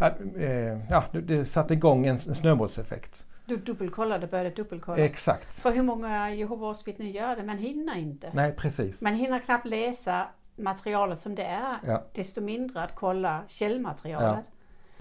[0.00, 3.26] ja, eh, ja, det, det satte igång en, en snöbollseffekt.
[3.46, 5.04] Du dubbelkollade, började dubbelkolla.
[5.04, 5.54] Exakt.
[5.54, 7.42] För hur många Jehovas vittnen gör det?
[7.42, 8.30] Man hinner inte.
[8.34, 9.02] Nej, precis.
[9.02, 11.76] Man hinner knappt läsa materialet som det är.
[11.86, 12.02] Ja.
[12.14, 14.50] Desto mindre att kolla källmaterialet.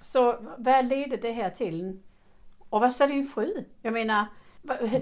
[0.02, 2.00] Så vad ledde det här till?
[2.70, 3.54] Och vad sa din fru?
[3.82, 4.26] Jag menar,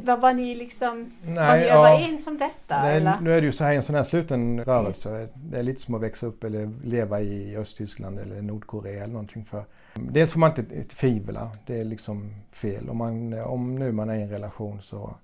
[0.03, 1.89] vad var ni liksom, var Nej, ni ja.
[1.89, 2.81] överens om detta?
[2.81, 3.17] Nej, eller?
[3.21, 5.27] nu är det ju så här i en sån här sluten rörelse.
[5.33, 9.45] Det är lite som att växa upp eller leva i Östtyskland eller Nordkorea eller någonting.
[9.45, 9.63] För.
[9.93, 11.51] Dels får man inte tvivla.
[11.65, 12.89] Det är liksom fel.
[12.89, 15.15] Om, man, om nu man är i en relation så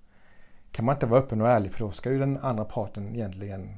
[0.71, 3.69] kan man inte vara öppen och ärlig för då ska ju den andra parten egentligen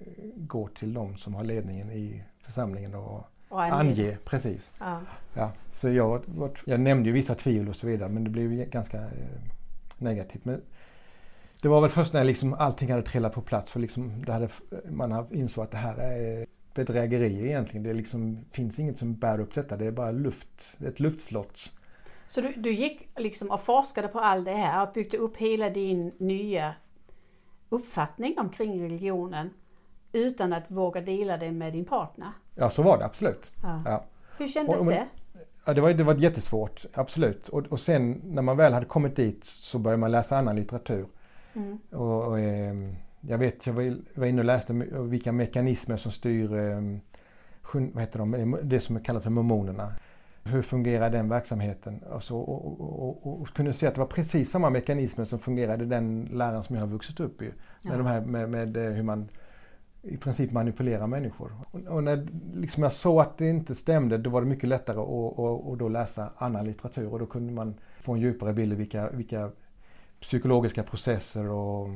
[0.00, 4.16] eh, gå till de som har ledningen i församlingen och Och ange.
[4.24, 4.72] Precis.
[4.78, 5.00] Ja.
[5.34, 8.52] Ja, så jag, var- jag nämnde ju vissa tvivel och så vidare men det blev
[8.52, 9.06] ju ganska eh,
[10.02, 10.44] negativt.
[10.44, 10.62] Men
[11.62, 14.48] det var väl först när liksom allting hade trillat på plats och liksom det hade,
[14.90, 17.82] man insåg att det här är bedrägerier egentligen.
[17.82, 19.76] Det liksom, finns inget som bär upp detta.
[19.76, 21.72] Det är bara luft, ett luftslott.
[22.26, 25.70] Så du, du gick liksom och forskade på allt det här och byggde upp hela
[25.70, 26.74] din nya
[27.68, 29.50] uppfattning omkring religionen
[30.12, 32.28] utan att våga dela det med din partner.
[32.54, 33.50] Ja, så var det absolut.
[33.62, 33.82] Ja.
[33.84, 34.04] Ja.
[34.38, 35.06] Hur kändes Och- men- det?
[35.64, 37.48] Ja, det, var, det var jättesvårt, absolut.
[37.48, 41.06] Och, och sen när man väl hade kommit dit så började man läsa annan litteratur.
[41.54, 41.78] Mm.
[41.90, 46.54] Och, och, ehm, jag vet, jag var var inne och läste vilka mekanismer som styr
[46.54, 47.00] ehm,
[47.62, 49.92] sjun- vad heter de, Eh, det som är kallat för mormonerna.
[50.44, 52.00] Hur fungerar den verksamheten?
[52.12, 55.38] Alltså, och, och, och, och, och kunde se att det var precis samma mekanismer som
[55.38, 57.44] fungerade i den läran som jag har vuxit upp i.
[57.44, 57.54] Med,
[57.92, 57.96] Ja.
[57.96, 59.28] de här, med, med eh, hur man
[60.02, 61.52] i princip manipulerar människor.
[61.88, 65.06] Och, när liksom jag såg att det inte stämde då var det mycket lättare att
[65.38, 68.78] och, och då läsa annan litteratur och då kunde man få en djupare bild av
[68.78, 69.50] vilka, vilka
[70.20, 71.88] psykologiska processer och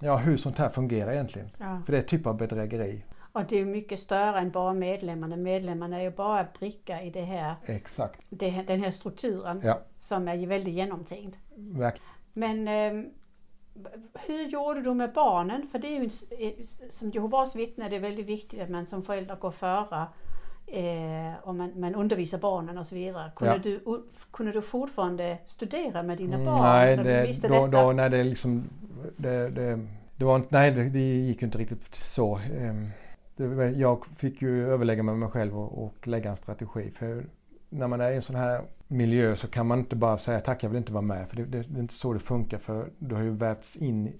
[0.00, 1.48] ja, hur sånt här fungerar egentligen.
[1.58, 1.82] Ja.
[1.86, 3.04] För det är typ av bedrägeri.
[3.32, 5.36] Och det är mycket större än bara medlemmarna.
[5.36, 8.20] Medlemmarna är ju bara bricka i det här, Exakt.
[8.28, 11.38] det, den här strukturen Ja, som är väldigt genomtänkt.
[11.56, 12.10] verkligen.
[12.32, 13.10] Men ehm,
[14.26, 15.68] hur gjorde du med barnen?
[15.72, 16.10] För det är ju
[16.90, 20.06] som Jehovas vittne är det väldigt viktigt att man som förälder går före
[20.66, 23.32] eh, och man, man undervisar barnen och så vidare.
[23.36, 23.58] Kunde, Ja.
[23.58, 27.66] du, kunde du fortfarande studera med dina Mm, barn nej, när du det, visste då,
[27.66, 28.64] då när det liksom...
[29.16, 32.40] Det, det, det var inte, nej, det, det gick ju inte riktigt så.
[32.58, 32.88] Ehm,
[33.76, 36.90] jag fick ju överlägga med mig själv och, och lägga en strategi.
[36.90, 37.26] För
[37.70, 40.62] när man är i en sån här miljö så kan man inte bara säga tack,
[40.64, 41.28] jag vill inte vara med.
[41.28, 42.58] För det, det, det är inte så det funkar.
[42.58, 44.12] För du har ju vävts in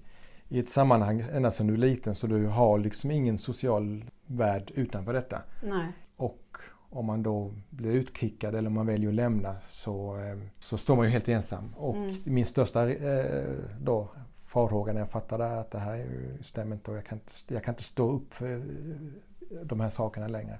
[0.49, 2.15] i ett sammanhang ända sedan du är liten.
[2.15, 5.41] Så du har liksom ingen social värld utanför detta.
[5.63, 5.85] Nej.
[6.15, 6.57] Och
[6.89, 10.95] om man då blir utkickad eller om man väljer att lämna så, eh, så står
[10.95, 11.73] man ju helt ensam.
[11.77, 12.15] Och Mm.
[12.23, 14.07] min största eh, då,
[14.45, 16.05] farhåga när jag fattade att det här
[16.41, 18.61] stämmer inte och jag kan inte, jag kan inte stå upp för
[19.63, 20.59] de här sakerna längre.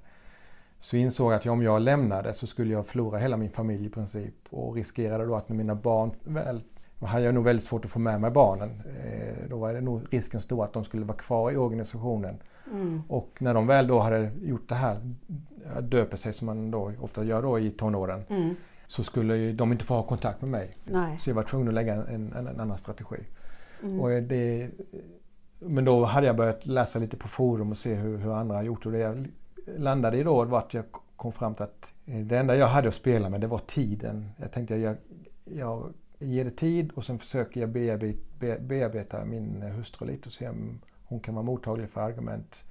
[0.82, 3.89] Så insåg jag att om jag lämnade så skulle jag förlora hela min familj i
[3.89, 6.63] princip och riskerade då att när mina barn väl
[7.00, 8.82] då hade jag nog väldigt svårt att få med mig barnen.
[9.04, 12.36] Eh, då var det nog risken stor att de skulle vara kvar i organisationen
[12.72, 13.02] Mm.
[13.08, 15.00] och när de väl då hade gjort det här,
[15.82, 18.56] döper sig som man då ofta gör då i tonåren, Mm.
[18.88, 20.78] så skulle de inte få ha kontakt med mig.
[20.86, 21.17] Nej.
[21.20, 23.15] Så jag var tvungen att lägga en, en, en annan strategi.
[23.84, 24.00] Mm.
[24.00, 24.70] Och det,
[25.60, 28.63] men då hade jag börjat läsa lite på forum och se hur, hur andra har
[28.63, 28.86] gjort.
[28.86, 29.28] Och det jag
[29.78, 32.88] landade i då var att jag kom fram till att eh, det enda jag hade
[32.88, 34.30] att spela med det var tiden.
[34.38, 34.96] Jag tänkte jag,
[35.46, 40.34] jag ger det tid och sen försöker jag bearbeta, be- bearbeta min hustru lite och
[40.34, 42.64] se om hon kan vara mottaglig för argument.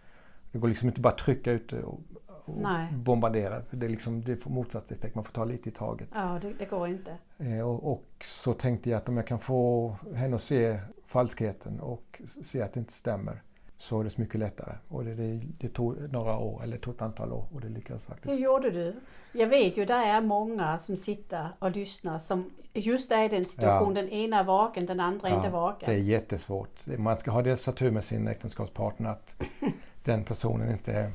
[0.53, 2.01] Det går liksom inte bara att trycka ut och,
[2.45, 2.93] och Nej.
[2.93, 3.63] bombardera.
[3.71, 6.09] Det är liksom det får motsatt effekt, man får ta lite i taget.
[6.15, 7.17] Ja, det, det går inte.
[7.39, 11.81] Eh, Och, och så tänkte jag att om jag kan få henne att se falskheten
[11.81, 13.43] och se att det inte stämmer
[13.81, 14.75] så är det så mycket lättare.
[14.89, 17.69] Och det, det, det tog några år, eller det tog ett antal år och det
[17.69, 18.41] lyckades Hur faktiskt.
[18.41, 18.95] gjorde du?
[19.33, 23.45] Jag vet ju det är många som sitter och lyssnar som just är i den
[23.45, 23.95] situation.
[23.95, 25.91] Den ena är vaken, den andra är inte vaken.
[25.91, 26.87] det är jättesvårt.
[26.87, 29.43] Man ska ha det tur med sin äktenskapspartner att
[30.05, 31.13] den personen inte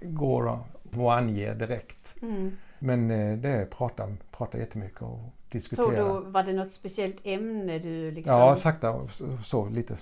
[0.00, 0.58] går och,
[0.96, 2.14] och anger direkt.
[2.22, 2.56] Mm.
[2.78, 5.86] Men eh, det är prata, prata jättemycket och diskutera.
[5.86, 8.32] Tog du, var det något speciellt ämne du liksom...
[8.32, 9.96] Ja, sakta så, så lite.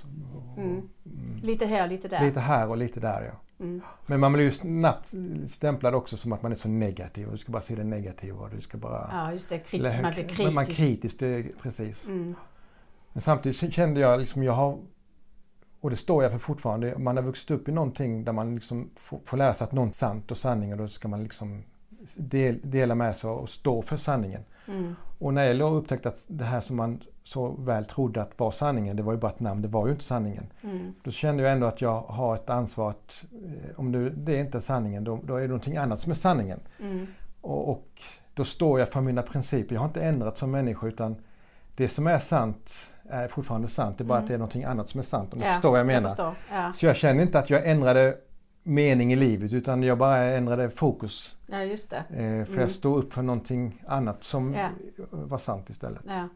[0.56, 0.68] Mm.
[0.70, 0.88] mm.
[1.42, 2.24] Lite här, lite där.
[2.26, 3.64] Lite här och lite där ja.
[3.64, 3.80] Mm.
[4.06, 5.12] Men man blir ju snabbt
[5.46, 7.26] stämplad också som att man är så negativ.
[7.26, 9.08] och Du ska bara se det negativa och du ska bara...
[9.12, 9.58] Ja, just det.
[9.58, 10.54] Krit- Eller- man blir kritisk.
[10.54, 12.06] Man kritisk, det precis.
[12.08, 12.34] Mm.
[13.12, 14.78] Men samtidigt kände jag liksom, jag har...
[15.80, 16.98] Och det står jag för fortfarande.
[16.98, 19.88] Man har vuxit upp i någonting där man liksom får, får lära sig att något
[19.88, 21.62] är sant och sanning och då ska man liksom
[22.16, 24.44] del, dela med sig och stå för sanningen.
[24.68, 24.96] Mm.
[25.18, 28.50] Och när jag då upptäckte att det här som man så väl trodde att var
[28.50, 30.46] sanningen, det var ju bara ett namn, det var ju inte sanningen.
[30.62, 30.94] Mm.
[31.02, 34.40] Då kände jag ändå att jag har ett ansvar att eh, om det, det är
[34.40, 36.60] inte är sanningen, då, då är det någonting annat som är sanningen.
[36.80, 37.06] Mm.
[37.40, 37.88] Och, och
[38.34, 39.74] då står jag för mina principer.
[39.74, 41.16] Jag har inte ändrat som människa utan
[41.76, 43.98] det som är sant är fortfarande sant.
[43.98, 44.24] Det är bara Mm.
[44.24, 45.32] att det är någonting annat som är sant.
[45.32, 46.14] Om du Ja, förstår vad jag menar.
[46.18, 46.34] Jag.
[46.52, 46.72] Ja.
[46.74, 48.16] Så jag känner inte att jag ändrade
[48.68, 51.36] mening i livet utan jag bara ändrade fokus.
[51.46, 51.96] ja, just det.
[51.96, 52.60] Eh, för Mm.
[52.60, 54.68] jag stod upp för någonting annat som Ja.
[55.10, 56.02] var sant istället.
[56.06, 56.28] Ja.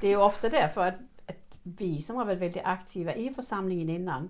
[0.00, 0.94] Det är ju ofta därför att,
[1.26, 4.28] att vi som har varit väldigt aktiva i församlingen innan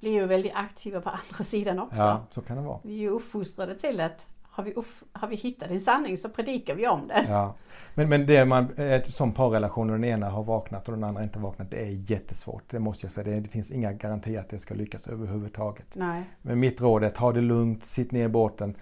[0.00, 1.96] blir ju väldigt aktiva på andra sidan också.
[2.02, 2.78] Ja, så kan det vara.
[2.82, 4.74] Vi är ju uppfostrade till att har vi,
[5.12, 7.24] har vi hittat en sanning så predikar vi om den.
[7.28, 7.54] Ja.
[7.94, 11.22] Men, men det man, ett som parrelation och den ena har vaknat och den andra
[11.22, 12.62] inte vaknat, det är jättesvårt.
[12.70, 13.24] Det måste jag säga.
[13.24, 15.86] Det, det finns inga garantier att det ska lyckas överhuvudtaget.
[15.94, 16.22] Nej.
[16.42, 18.74] Men mitt råd är ta det lugnt, sitt ner i båten,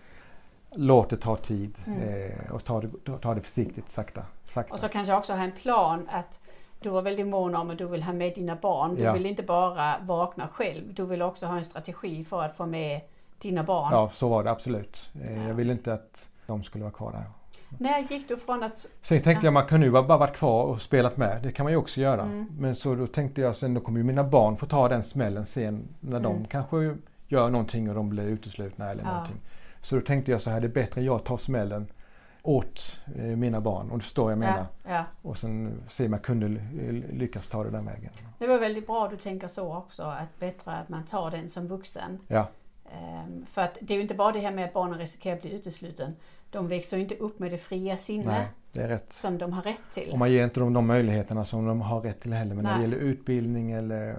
[0.71, 2.01] låt det ta tid Mm.
[2.31, 4.23] eh, och ta det, ta det försiktigt, sakta.
[4.45, 4.75] sakta.
[4.75, 6.41] Och så kanske också ha en plan att
[6.81, 8.95] du är väldigt mån om att du vill ha med dina barn.
[8.95, 9.13] Du Ja.
[9.13, 10.95] vill inte bara vakna själv.
[10.95, 13.01] Du vill också ha en strategi för att få med
[13.43, 13.89] dina barn.
[13.93, 15.11] Ja, så var det absolut.
[15.25, 15.49] Eh, Ja.
[15.49, 17.25] Jag ville inte att de skulle vara kvar där.
[17.79, 18.79] När gick du från att...
[19.03, 19.47] Sen tänkte Ja.
[19.47, 21.43] jag man kunde ju bara varit kvar och spelat med.
[21.43, 22.23] Det kan man ju också göra.
[22.23, 22.47] Mm.
[22.59, 25.47] Men så då tänkte jag sen då kommer ju mina barn få ta den smällen
[25.47, 26.23] sen när Mm.
[26.33, 26.97] de kanske
[27.29, 29.11] gör någonting och de blir uteslutna eller Ja.
[29.13, 29.37] någonting.
[29.83, 31.87] Så då tänkte jag så här, det är bättre jag tar smällen
[32.43, 33.91] åt eh, mina barn.
[33.91, 34.67] Och du förstår vad jag menar.
[34.85, 35.05] Ja, ja.
[35.23, 38.11] Och sen se om jag kunde ly- lyckas ta det den vägen.
[38.39, 41.67] Det var väldigt bra du tänker så också, att bättre att man tar den som
[41.69, 42.19] vuxen.
[42.29, 42.47] Ja,
[43.51, 45.53] för att det är ju inte bara det här med att barnen riskerar att bli
[45.53, 46.17] utesluten.
[46.51, 50.11] De växer ju inte upp med det fria sinne nej, som de har rätt till.
[50.13, 52.55] Och man ger inte dem de möjligheterna som de har rätt till heller.
[52.55, 52.85] Men när det Nej.
[52.91, 54.17] gäller utbildning eller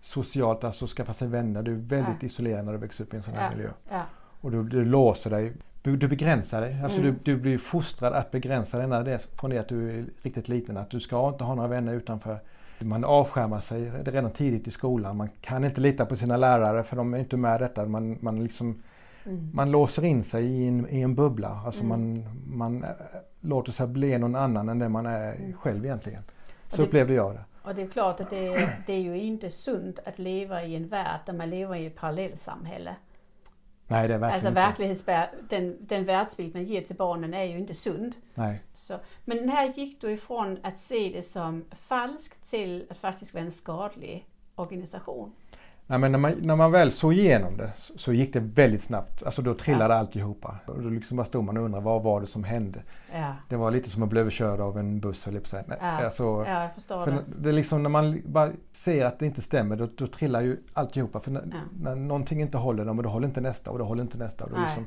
[0.00, 1.62] socialt, alltså skaffa sig vänner.
[1.62, 2.26] Du är väldigt Ja.
[2.26, 3.56] isolerad när du växer upp i en sån här Ja.
[3.56, 3.70] miljö.
[3.90, 4.02] Ja,
[4.40, 5.52] Och du, du låser dig.
[5.82, 6.80] Du, du begränsar dig.
[6.84, 7.14] Alltså Mm.
[7.24, 10.48] du, du blir fostrad att begränsa dig när det, från det att du är riktigt
[10.48, 10.76] liten.
[10.76, 12.38] Att du ska inte ha några vänner utanför.
[12.78, 15.16] Man avskärmar sig redan tidigt i skolan.
[15.16, 17.86] Man kan inte lita på sina lärare för de är inte med detta.
[17.86, 18.82] Man, man, liksom,
[19.24, 19.50] mm.
[19.54, 21.62] man låser in sig i en, i en bubbla.
[21.66, 21.88] Alltså Mm.
[21.88, 22.24] man,
[22.56, 22.90] man äh,
[23.40, 26.22] låter sig bli någon annan än det man är själv egentligen.
[26.68, 27.40] Så det- upplevde jag det.
[27.62, 30.88] Och det är klart att det, det är ju inte sunt att leva i en
[30.88, 32.96] värld där man lever i ett parallellsamhälle.
[33.88, 34.60] Nej, det är verkligen Alltså inte.
[34.60, 38.14] verklighetsbär, den, den världsbild man ger till barnen är ju inte sund.
[38.34, 38.62] Nej.
[38.72, 43.44] Så, men när gick du ifrån att se det som falskt till att faktiskt vara
[43.44, 45.32] en skadlig organisation?
[45.86, 49.22] Nej, men när man, när man väl såg igenom det så, gick det väldigt snabbt.
[49.22, 50.56] Alltså då trillade alltihopa.
[50.66, 52.82] Och då liksom bara stod man och undrade vad var det som hände.
[53.14, 55.64] Ja, Det var lite som att bli överkörd av en buss höll jag på att
[55.80, 56.04] Ja.
[56.04, 57.22] Alltså, ja jag förstår för det.
[57.38, 60.56] det är liksom när man bara ser att det inte stämmer då, då trillar ju
[60.72, 61.20] alltihopa.
[61.20, 61.56] För när, Ja.
[61.80, 64.44] när någonting inte håller, då, håller inte nästa och då håller inte nästa.
[64.44, 64.86] Och då, liksom,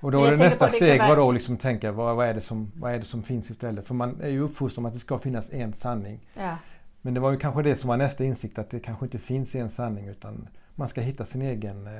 [0.00, 2.92] och då är nästa steg var då liksom tänka vad, vad, är det som, vad
[2.94, 3.86] är det som finns istället?
[3.86, 6.20] För man är ju uppfostrad med att det ska finnas en sanning.
[6.34, 6.56] Ja,
[7.02, 9.54] Men det var ju kanske det som var nästa insikt att det kanske inte finns
[9.54, 11.92] en sanning utan man ska hitta sin egen eh,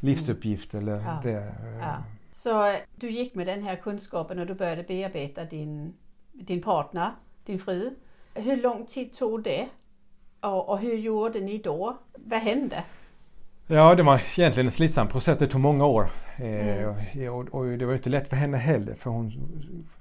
[0.00, 1.04] livsuppgift eller Mm.
[1.06, 1.20] Ja.
[1.22, 1.38] det.
[1.38, 1.96] Eh, ja.
[2.32, 5.94] Så eh, du gick med den här kunskapen och du började bearbeta din,
[6.32, 7.10] din partner,
[7.44, 7.90] din fru.
[8.34, 9.68] Hur lång tid tog det?
[10.40, 11.98] Och, och hur gjorde ni då?
[12.14, 12.84] Vad hände?
[13.66, 15.38] Ja, det var egentligen en slitsam process.
[15.38, 16.10] Det tog många år.
[16.36, 16.94] Mm.
[17.14, 19.32] Eh, och, och det var inte lätt för henne heller för hon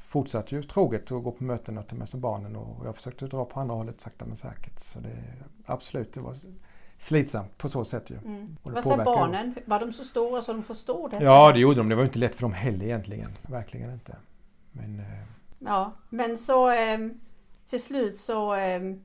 [0.08, 3.26] fortsatte ju troget att gå på möten och ta med sig barnen och jag försökte
[3.26, 4.80] dra på andra hållet sakta men säkert.
[4.80, 5.24] Så det
[5.66, 6.36] absolut, det var
[7.00, 8.18] slitsamt på så sätt ju.
[8.18, 8.58] Mm.
[8.64, 9.56] Vad sa barnen?
[9.66, 11.24] Var de så stora så de förstod det?
[11.24, 11.90] Ja, det gjorde de.
[11.90, 13.30] Det var inte lätt för dem heller egentligen.
[13.42, 14.16] Verkligen inte.
[14.72, 15.06] Men eh,
[15.60, 17.20] Ja, men så ehm,
[17.66, 19.04] till slut så, ehm,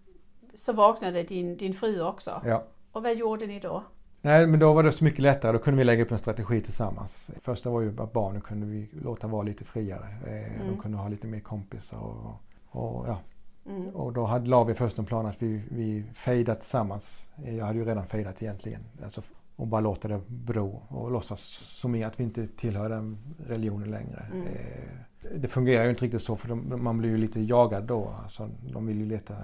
[0.55, 2.43] så vaknade din, din fru också.
[2.45, 2.65] ja.
[2.93, 3.83] Och vad gjorde ni då?
[4.25, 5.53] Nej, men då var det så mycket lättare.
[5.53, 7.31] Då kunde vi lägga upp en strategi tillsammans.
[7.43, 10.07] Första var ju att barnen kunde vi låta vara lite friare.
[10.27, 10.67] Eh, Mm.
[10.69, 12.35] De kunde ha lite mer kompisar och,
[12.71, 13.19] och ja.
[13.67, 13.89] Mm.
[13.89, 17.29] Och då hade, la vi först en plan att vi, vi fejdade tillsammans.
[17.45, 18.81] Eh, Jag hade ju redan fejdat egentligen.
[19.05, 19.23] Alltså,
[19.57, 21.41] och bara låta det bero och låtsas
[21.81, 24.27] som att vi inte tillhör den religionen längre.
[24.33, 24.47] Mm.
[24.47, 28.15] Eh, det fungerar ju inte riktigt så för de, man blir ju lite jagad då.
[28.23, 29.35] Alltså, de vill ju leta,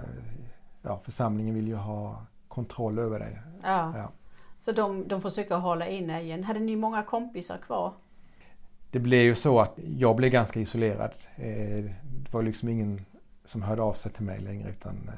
[0.82, 3.38] ja församlingen vill ju ha kontroll över dig.
[3.62, 3.92] Ja.
[3.96, 4.10] Ja.
[4.59, 6.44] Så de, de försöker hålla inne igen.
[6.44, 7.92] Hade ni många kompisar kvar?
[8.90, 11.14] Det blev ju så att jag blev ganska isolerad.
[11.37, 12.99] Eh, det var liksom ingen
[13.44, 14.71] som hörde av sig till mig längre.
[14.71, 15.11] Utan,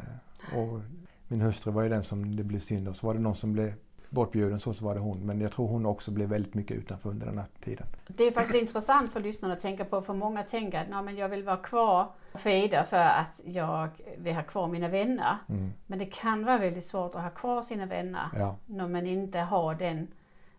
[0.52, 0.80] eh, och
[1.28, 2.94] min hustru var ju den som det blev synd om.
[2.94, 3.72] Så var det någon som blev
[4.10, 5.26] bortbjuden så, så var det hon.
[5.26, 7.86] Men jag tror hon också blev väldigt mycket utanför under den här tiden.
[8.06, 11.16] Det är faktiskt intressant för lyssnarna att tänka på, för många tänker att "Nej, men
[11.16, 15.36] jag vill vara kvar och fejda för att jag vill ha kvar mina vänner.
[15.48, 15.70] Mm.
[15.86, 19.38] Men det kan vara väldigt svårt att ha kvar sina vänner Ja, när man inte
[19.38, 20.06] har den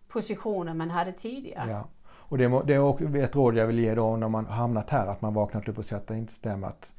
[0.08, 1.70] positionen man hade tidigare.
[1.70, 1.84] ja.
[2.04, 4.90] Och det, det är också ett råd jag vill ge då när man har hamnat
[4.90, 5.06] här.
[5.06, 6.68] Att man vaknat upp och sett att det inte stämmer.
[6.68, 6.92] Att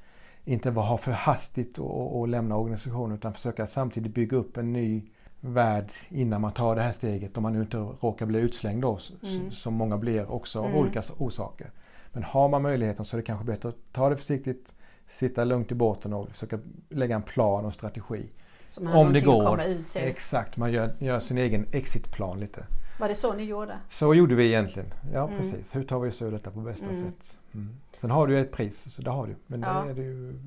[0.46, 5.04] inte vara för hastigt och, och lämna organisationen utan försöka samtidigt bygga upp en ny
[5.46, 7.38] värld innan man tar det här steget.
[7.38, 9.52] Om man nu inte råkar bli utslängd då, Mm.
[9.52, 10.78] som många blir också av Mm.
[10.78, 11.72] olika orsaker.
[12.12, 14.74] Men har man möjligheten så är det kanske bättre att ta det försiktigt,
[15.10, 18.30] sitta lugnt i båten och försöka lägga en plan och strategi.
[18.94, 19.62] Om det går.
[19.96, 22.66] Exakt, man gör, gör sin egen exitplan lite.
[23.00, 23.78] Var det så ni gjorde?
[23.90, 24.94] Så gjorde vi egentligen.
[25.14, 25.40] Ja, Mm.
[25.40, 25.76] precis.
[25.76, 27.04] Hur tar vi oss ur detta på bästa Mm.
[27.04, 27.38] sätt?
[27.54, 27.70] Mm.
[27.98, 29.36] Sen har du ju ett pris, så det har du.
[29.48, 29.84] Men Ja.
[29.86, 30.40] det är det ju,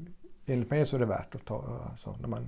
[0.46, 1.64] enligt mig så är det värt att ta.
[1.90, 2.46] Alltså, när man,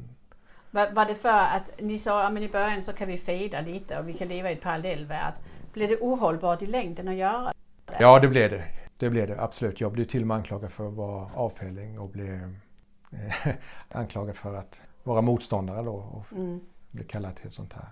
[0.70, 3.98] Var, var det för att ni sa att i början så kan vi fejda lite
[3.98, 5.35] och vi kan leva i ett parallellvärld?
[5.72, 7.52] Blev det ohållbart i längden att göra?
[7.98, 8.64] ja, det blev det.
[8.96, 9.81] Det blev det absolut.
[9.81, 12.57] Jag blev till och med anklagad för att vara avfälling och blev
[13.12, 13.54] eh,
[13.88, 17.88] anklagad för att vara motståndare då och Mm, blev kallad till ett sånt här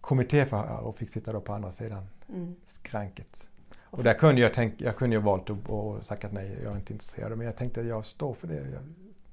[0.00, 2.56] kommittéförhör och fick sitta då på andra sidan mm.
[2.66, 3.48] skranket.
[3.90, 6.76] Och där kunde jag tänka, jag kunde ju valt att och sagt nej, jag är
[6.76, 7.38] inte intresserad.
[7.38, 8.82] Men jag tänkte att jag står för det jag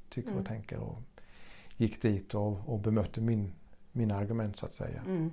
[0.10, 0.42] tycker Mm.
[0.42, 0.78] och tänker.
[0.78, 0.98] Och
[1.78, 3.52] gick dit och, och bemötte min,
[3.92, 5.02] mina argument så att säga.
[5.08, 5.32] Mm,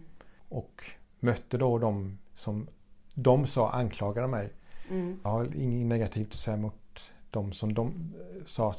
[0.48, 0.85] Och
[1.20, 2.66] mötte då de som
[3.14, 4.52] de sa anklagade mig.
[4.90, 6.74] mm, Jag har inget negativt att säga mot
[7.31, 8.74] de som de eh, sa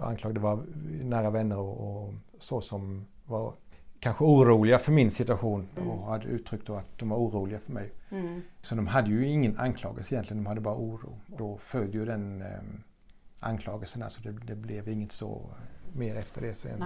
[0.00, 0.64] anklagade var
[1.02, 3.52] nära vänner och, och så som var
[4.00, 7.92] kanske oroliga för min situation och hade uttryckt då att de var oroliga för mig.
[8.10, 8.42] Mm.
[8.60, 11.18] Så de hade ju ingen anklagelse egentligen, de hade bara oro.
[11.26, 12.48] Då föll ju den eh,
[13.40, 15.50] anklagelsen, alltså det, det blev inget så
[15.94, 16.84] mer efter det sen.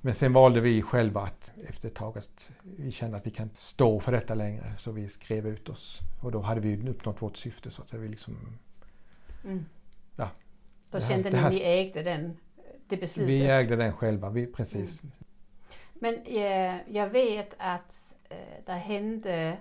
[0.00, 3.42] Men sen valde vi själva att efter ett tag att vi kände att vi kan
[3.44, 6.00] inte stå för detta längre så vi skrev ut oss.
[6.22, 8.02] Och då hade vi uppnått vårt syfte så att säga.
[8.02, 8.36] Vi liksom,
[9.44, 9.64] Mm.
[10.16, 10.30] Ja.
[10.90, 12.36] Då Det här- kände ni att ni ägde den,
[12.88, 13.30] det beslutet?
[13.30, 15.02] vi ägde den själva, vi, precis.
[15.94, 19.56] Men eh, jag vet att eh, det hände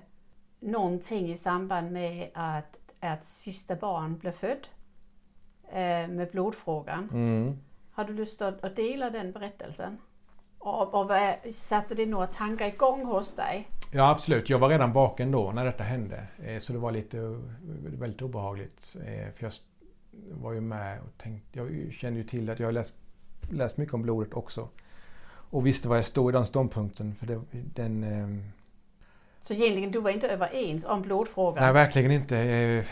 [0.59, 4.67] någonting i samband med att ert sista barn blev född
[5.71, 7.09] eh, med blodfrågan.
[7.13, 7.57] Mm.
[7.95, 9.97] Har du lust att, dela den berättelsen?
[10.59, 13.67] Och, och vad, satte det några tankar igång hos dig?
[13.91, 16.27] Ja absolut, jag var redan vaken då när detta hände.
[16.43, 17.17] Eh, Så det var lite,
[17.97, 18.95] väldigt obehagligt.
[18.95, 19.51] Eh, För jag
[20.31, 22.93] var ju med och tänkte, jag kände ju till att jag har läst,
[23.51, 24.69] läst mycket om blodet också.
[25.49, 27.15] Och visste var jag stod i den ståndpunkten.
[27.15, 28.43] För det, den, ehm,
[29.41, 31.63] Så egentligen, du var inte överens om blodfrågan?
[31.63, 32.37] Nej, verkligen inte.
[32.37, 32.85] Eh,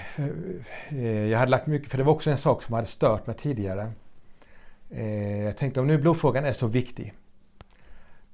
[0.89, 3.35] eh, Jag hade lagt mycket, för det var också en sak som hade stört mig
[3.35, 3.91] tidigare.
[4.95, 7.13] Eh, Jag tänkte om nu blodfrågan är så viktig.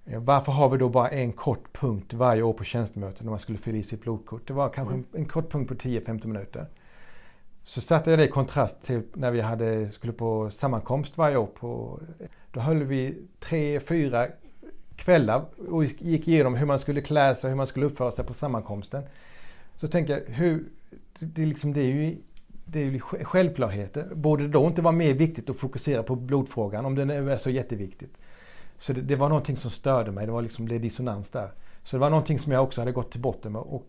[0.05, 3.39] eh, Varför har vi då bara en kort punkt varje år på tjänstemöten när man
[3.39, 4.47] skulle fylla i sitt blodkort?
[4.47, 6.65] Det var kanske en, en kort punkt på 10-15 minuter.
[7.63, 11.45] Så satte jag det i kontrast till när vi hade, skulle på sammankomst varje år.
[11.47, 11.99] På,
[12.51, 14.27] då höll vi tre, fyra
[14.95, 18.33] kvällar och gick igenom hur man skulle klä sig, hur man skulle uppföra sig på
[18.33, 19.03] sammankomsten.
[19.75, 20.65] Så tänker jag, hur,
[21.19, 22.17] det, det, liksom, det är ju
[22.71, 24.07] det är ju självklarheter.
[24.15, 27.49] Borde det då inte vara mer viktigt att fokusera på blodfrågan om den är så
[27.49, 28.21] jätteviktigt?
[28.77, 31.51] Så det, det var någonting som störde mig, det var liksom det dissonans där.
[31.83, 33.61] Så det var någonting som jag också hade gått till botten med.
[33.61, 33.87] Och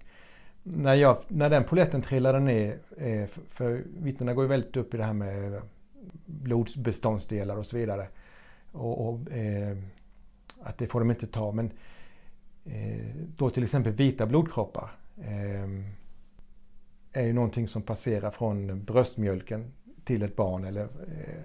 [0.62, 4.97] när, jag, när den poletten trillade ner, eh, för, vittnena går ju väldigt upp i
[4.97, 5.62] det här med
[6.25, 8.07] blodbeståndsdelar och så vidare.
[8.73, 9.77] Och, och eh,
[10.62, 11.53] att det får de inte ta.
[11.53, 11.71] Men
[12.64, 14.90] eh, då till exempel vita blodkroppar
[15.23, 15.69] eh,
[17.12, 19.73] är ju någonting som passerar från bröstmjölken
[20.05, 20.64] till ett barn.
[20.64, 21.42] Eller, eh,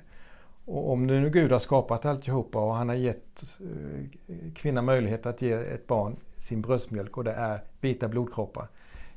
[0.65, 5.41] och om nu Gud har skapat alltihopa och han har gett eh, kvinnan möjlighet att
[5.41, 8.67] ge ett barn sin bröstmjölk och det är vita blodkroppar.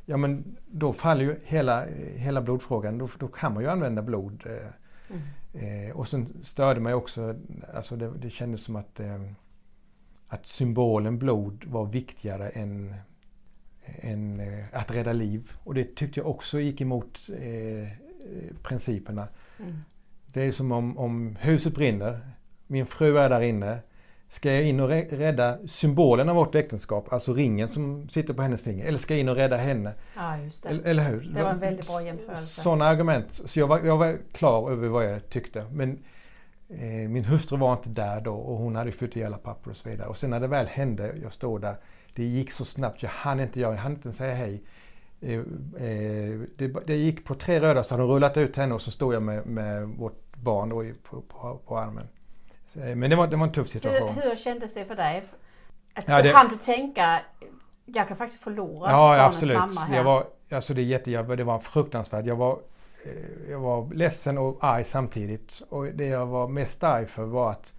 [0.06, 2.98] Ja men då faller ju hela, hela blodfrågan.
[2.98, 4.42] Då, då kan man ju använda blod.
[4.46, 4.70] Eh,
[5.54, 5.92] Mm.
[5.96, 7.34] Och sen störde mig också,
[7.74, 9.00] alltså det, det kändes som att,
[10.28, 12.94] att symbolen blod var viktigare än,
[14.00, 15.50] än eh, att rädda liv.
[15.64, 17.88] Och det tyckte jag också gick emot eh,
[18.62, 19.28] principerna.
[19.58, 19.78] Mm.
[20.32, 22.20] Det är som om, om huset brinner,
[22.66, 23.78] min fru är där inne.
[24.30, 28.42] Ska jag in och rä- rädda symbolen av vårt äktenskap, alltså ringen som sitter på
[28.42, 28.84] hennes finger?
[28.86, 29.92] Eller ska jag in och rädda henne?
[30.16, 30.36] Ja.
[30.64, 31.20] Eller, eller hur?
[31.34, 32.60] Det var en väldigt bra jämförelse.
[32.60, 33.32] Sådana argument.
[33.32, 35.64] Så jag var, jag var klar över vad jag tyckte.
[35.72, 35.98] Men
[36.68, 39.76] eh, min hustru var inte där då och hon hade fyllt i alla papper och
[39.76, 40.08] så vidare.
[40.08, 41.76] Och sen när det väl hände, jag står där,
[42.18, 44.62] det gick så snabbt, jag hann inte jag hann inte säga hej.
[45.20, 48.82] Eh, eh, det, det gick på tre röda så hade de rullat ut henne och
[48.82, 52.08] så stod jag med, med vårt barn då på, på, på armen.
[52.74, 54.14] Eh, Men det var, det var en tuff situation.
[54.14, 55.24] Hur, hur kändes det för dig?
[55.94, 57.20] Att, Ja, det- Hann du tänka,
[57.84, 59.58] jag kan faktiskt förlora Ja, barnens absolut.
[59.58, 59.96] mamma här?
[59.96, 62.26] Jag var, alltså det, är jätte, jag, det var fruktansvärt.
[62.26, 62.58] Jag var,
[63.50, 65.62] jag var ledsen och arg samtidigt.
[65.68, 67.72] Och det jag var mest arg för var att,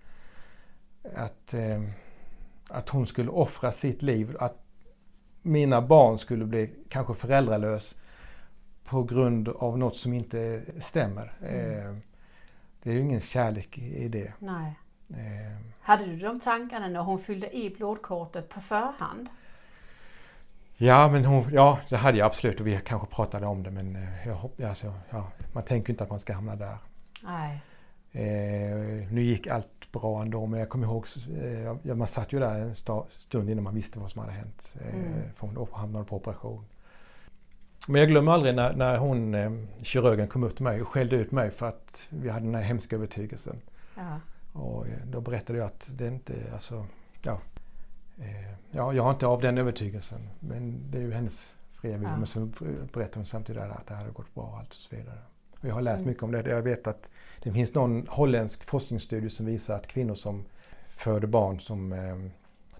[1.15, 1.53] att,
[2.69, 4.35] att hon skulle offra sitt liv.
[4.39, 4.57] Att
[5.41, 7.97] mina barn skulle bli kanske föräldralös
[8.83, 11.33] på grund av något som inte stämmer.
[11.41, 11.95] Eh,
[12.83, 14.33] det är ju ingen kärlek i det.
[14.39, 14.79] Nej.
[15.09, 19.29] Eh, Hade du de tankarna när hon fyllde i blodkortet på förhand?
[20.77, 23.95] Ja, men hon, ja, det hade jag absolut och vi kanske pratade om det men
[23.95, 26.77] eh, jag, hopp- alltså, ja, man tänker inte att man ska hamna där.
[27.23, 27.61] Nej.
[28.11, 31.05] Eh, nu gick allt bra ändå men jag kommer ihåg,
[31.85, 32.75] eh, man satt ju där en
[33.09, 34.75] stund innan man visste vad som hade hänt.
[34.81, 35.13] Eh, Mm.
[35.35, 36.65] För hon hamnade på operation.
[37.87, 39.51] Men jag glömmer aldrig när, när hon, eh,
[39.83, 42.61] kirurgen kom upp till mig och skällde ut mig för att vi hade den här
[42.61, 43.61] hemska övertygelsen.
[43.95, 44.19] Ja.
[44.53, 46.85] Och eh, då berättade jag att det inte, alltså,
[47.21, 47.39] ja,
[48.19, 50.29] eh, ja, jag har inte av den övertygelsen.
[50.39, 52.09] Men det är ju hennes fria vilja.
[52.09, 52.17] Ja.
[52.17, 52.45] Men så
[52.93, 55.17] berättade hon samtidigt att det hade gått bra och allt och så vidare.
[55.61, 56.09] Och jag har läst Mm.
[56.09, 56.49] mycket om det.
[56.49, 57.09] Jag vet att
[57.43, 60.45] det finns någon holländsk forskningsstudie som visar att kvinnor som
[60.89, 62.15] föder barn som eh,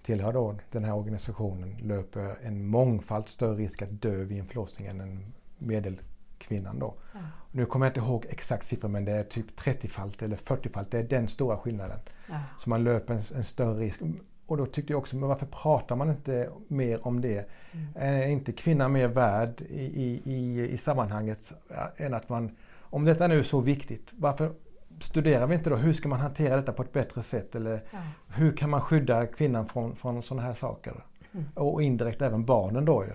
[0.02, 4.88] tillhör då den här organisationen löper en mångfald större risk att dö vid en förlossning
[4.88, 6.94] än en medelkvinnan då.
[7.12, 7.20] Ja.
[7.52, 10.90] Nu kommer jag inte ihåg exakt siffra men det är typ 30-falt eller 40-falt.
[10.90, 11.98] Det är den stora skillnaden.
[12.28, 12.40] Ja.
[12.58, 14.00] Så man löper en, en större risk.
[14.46, 17.48] Och då tyckte jag också, men varför pratar man inte mer om det?
[17.72, 17.88] Mm.
[17.94, 21.52] Är inte kvinnan mer värd i, i, i, i sammanhanget
[21.96, 22.56] än att man,
[22.90, 24.52] om detta nu är så viktigt, varför
[25.00, 27.98] studerar vi inte då hur ska man hantera detta på ett bättre sätt eller Ja.
[28.34, 30.94] hur kan man skydda kvinnan från, från sådana här saker?
[31.32, 31.46] Mm.
[31.54, 33.12] Och indirekt även barnen då ju.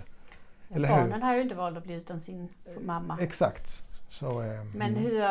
[0.76, 0.96] Eller hur?
[0.96, 2.50] Barnen har ju inte valt att bli utan sin
[2.82, 3.18] mamma.
[3.22, 3.84] Exakt.
[4.10, 5.04] Så, eh, Men mm.
[5.04, 5.30] hur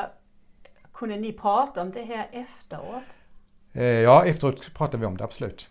[0.92, 3.02] kunde ni prata om det här efteråt?
[3.72, 5.68] Eh, ja, efteråt pratade vi om det absolut.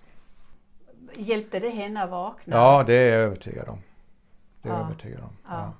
[1.15, 2.55] Hjälpte det henne att vakna?
[2.55, 3.79] Ja, det är jag övertygad om.
[4.61, 4.79] Det är Ja.
[4.85, 5.37] övertygad om.
[5.49, 5.73] Ja.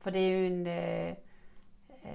[0.00, 0.66] För det är ju en...
[0.66, 1.14] eh,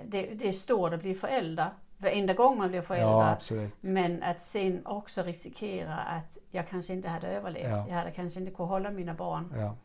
[0.05, 1.69] Det, det är stort att bli förälder.
[1.97, 3.37] Varenda gång man blir förälder.
[3.51, 3.67] ja.
[3.81, 7.71] Men att sen också riskera att jag kanske inte hade överlevt.
[7.71, 7.85] Ja.
[7.89, 9.53] Jag hade kanske inte kunnat hålla mina barn.
[9.57, 9.75] Ja.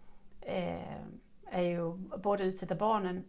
[0.41, 0.95] Eh,
[1.51, 1.93] är ju
[2.23, 3.25] både utsätta barnen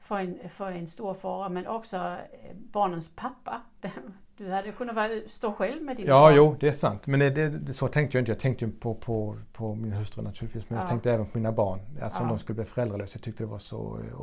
[0.00, 3.60] för en, för en stor fara men också eh, barnens pappa.
[4.36, 6.34] Du hade kunnat vara, stå själv med dina Ja, barn.
[6.36, 7.06] jo, det är sant.
[7.06, 8.32] Men det, det, så tänkte jag inte.
[8.32, 10.70] Jag tänkte på, på, på min hustru naturligtvis.
[10.70, 10.82] Men Ja.
[10.82, 11.80] jag tänkte även på mina barn.
[12.02, 12.32] Alltså om Ja.
[12.32, 13.16] de skulle bli föräldralösa.
[13.16, 14.20] Jag tyckte det var så eh,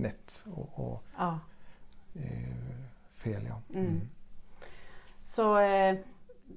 [0.00, 1.38] snett och, och Ja.
[2.14, 2.82] eh,
[3.16, 3.42] fel.
[3.48, 3.78] Ja.
[3.78, 4.00] Mm.
[5.22, 5.96] Så eh,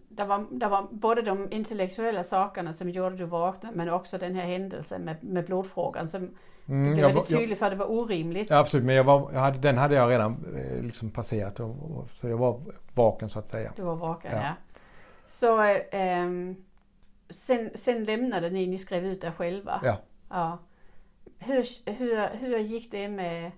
[0.10, 4.36] det, var, det var både de intellektuella sakerna som gjorde du vakna men också den
[4.36, 6.30] här händelsen med, med blodfrågan som
[6.68, 8.50] Mm, blev väldigt var- jag- tydlig för att det var orimligt.
[8.50, 11.60] Ja, absolut, men jag var, jag hade, den hade jag redan eh, liksom passerat.
[11.60, 12.62] Och, och, så jag var
[12.94, 13.74] vaken så att säga.
[13.76, 14.42] Du var vaken, Ja.
[14.44, 14.54] ja.
[15.26, 16.56] Så eh, ehm,
[17.30, 19.82] sen, sen lämnade ni, ni skrev ut er själva.
[19.84, 19.98] Ja.
[20.30, 20.58] ja.
[21.46, 23.52] Hur, hur, hur gick det med,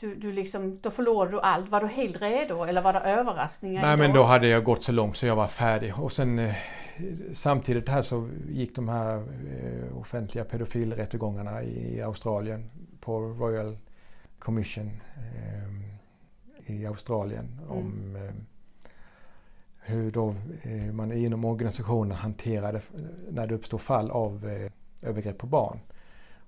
[0.00, 1.68] du, du liksom, då förlorade du allt.
[1.68, 3.82] Var du helt redo eller var det överraskningar?
[3.82, 4.22] Nej men idag?
[4.22, 5.98] då hade jag gått så långt så jag var färdig.
[5.98, 6.54] Och sen eh,
[7.32, 12.70] samtidigt här så gick de här eh, offentliga pedofilrättegångarna i Australien
[13.00, 13.76] på Royal
[14.38, 18.34] Commission eh, i Australien om eh,
[19.80, 22.80] hur då eh, man inom organisationen hanterade
[23.30, 24.50] när det uppstod fall av
[25.02, 25.80] övergrepp på barn.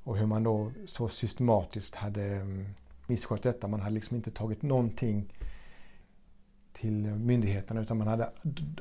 [0.07, 2.67] Och hur man då så systematiskt hade mm,
[3.07, 3.69] misskött detta.
[3.69, 5.33] Man hade liksom inte tagit någonting
[6.73, 8.31] till myndigheterna utan man hade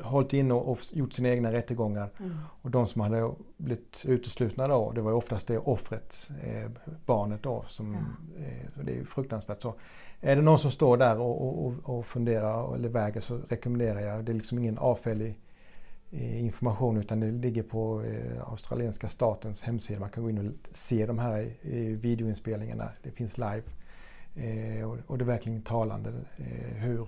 [0.02, 2.10] hållit in och, gjort sina egna rättegångar.
[2.20, 2.38] Mm.
[2.62, 6.72] Och de som hade blivit uteslutna då, det var ju oftast det offret, eh,
[7.06, 7.66] barnet då.
[7.68, 7.96] Som,
[8.38, 9.62] eh, så det är ju fruktansvärt.
[9.62, 9.74] Så
[10.22, 14.26] är det någon som står där och, och, och- funderar eller väger så rekommenderar jag,
[14.26, 15.36] det är liksom ingen avfällig eh,
[16.18, 20.00] Eh, information utan det ligger på eh, australienska statens hemsida.
[20.00, 22.90] Man kan gå in och se de här eh, videoinspelningarna.
[23.04, 23.64] Det finns live.
[25.08, 26.14] Och, det är verkligen talande
[26.76, 27.08] hur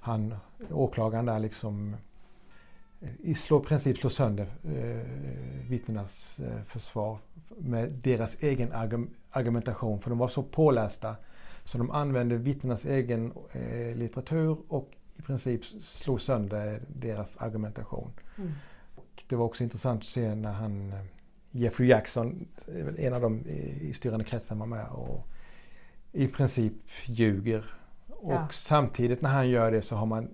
[0.00, 0.34] han,
[0.70, 1.96] åklagaren där liksom
[3.22, 7.18] i slår, princip slår sönder eh, vittnenas försvar
[7.58, 8.72] med deras egen
[9.30, 10.00] argumentation.
[10.00, 11.16] För de var så pålästa
[11.64, 13.32] så de använde vittnenas egen
[13.94, 14.90] litteratur och
[15.20, 18.12] i princip slog sönder deras argumentation.
[18.38, 18.52] Mm.
[18.94, 21.04] Och det var också intressant att se när han, eh,
[21.50, 23.46] Jeffrey Jackson, väl en av dem
[23.80, 25.26] i styrande kretsen var med och
[26.12, 26.72] i princip
[27.06, 27.74] ljuger.
[28.08, 28.48] Och Ja.
[28.50, 30.28] samtidigt när han gör det så har man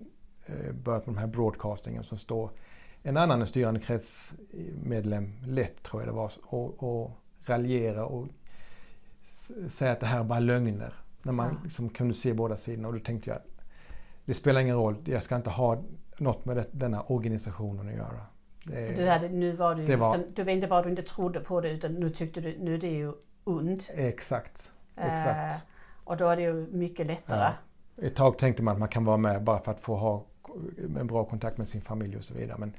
[0.45, 2.49] eh, börjat med de här broadcastingen som står
[3.03, 7.11] en annan styrande kretsmedlem, lätt tror jag det var, och, och
[7.45, 8.27] raljera och
[9.69, 10.93] säga att det här är bara lögner.
[11.23, 11.59] När man Ja.
[11.63, 13.39] liksom kunde se båda sidorna och då tänkte jag
[14.27, 15.83] det spelar ingen roll, jag ska inte ha
[16.17, 18.21] något med det, denna organisationen att göra.
[18.63, 20.89] Det- Så du hade, nu var du, det var- liksom, du var inte bara du
[20.89, 23.13] inte trodde på det utan nu tyckte du, nu är det ju
[23.43, 23.89] ont.
[23.95, 24.71] Exakt.
[24.95, 25.63] Eh, Exakt.
[26.03, 27.39] och då är det ju mycket lättare.
[27.95, 28.03] Ja.
[28.07, 30.23] Ett tag tänkte man att man kan vara med bara för att få ha
[30.99, 32.57] en bra kontakt med sin familj och så vidare.
[32.59, 32.73] Men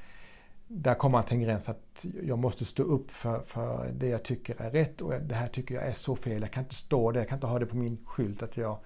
[0.69, 4.23] där kommer man till en gräns att jag måste stå upp för, för det jag
[4.23, 6.43] tycker är rätt och det här tycker jag är så fel.
[6.43, 8.79] Jag kan inte stå där, jag kan inte ha det på min skylt att jag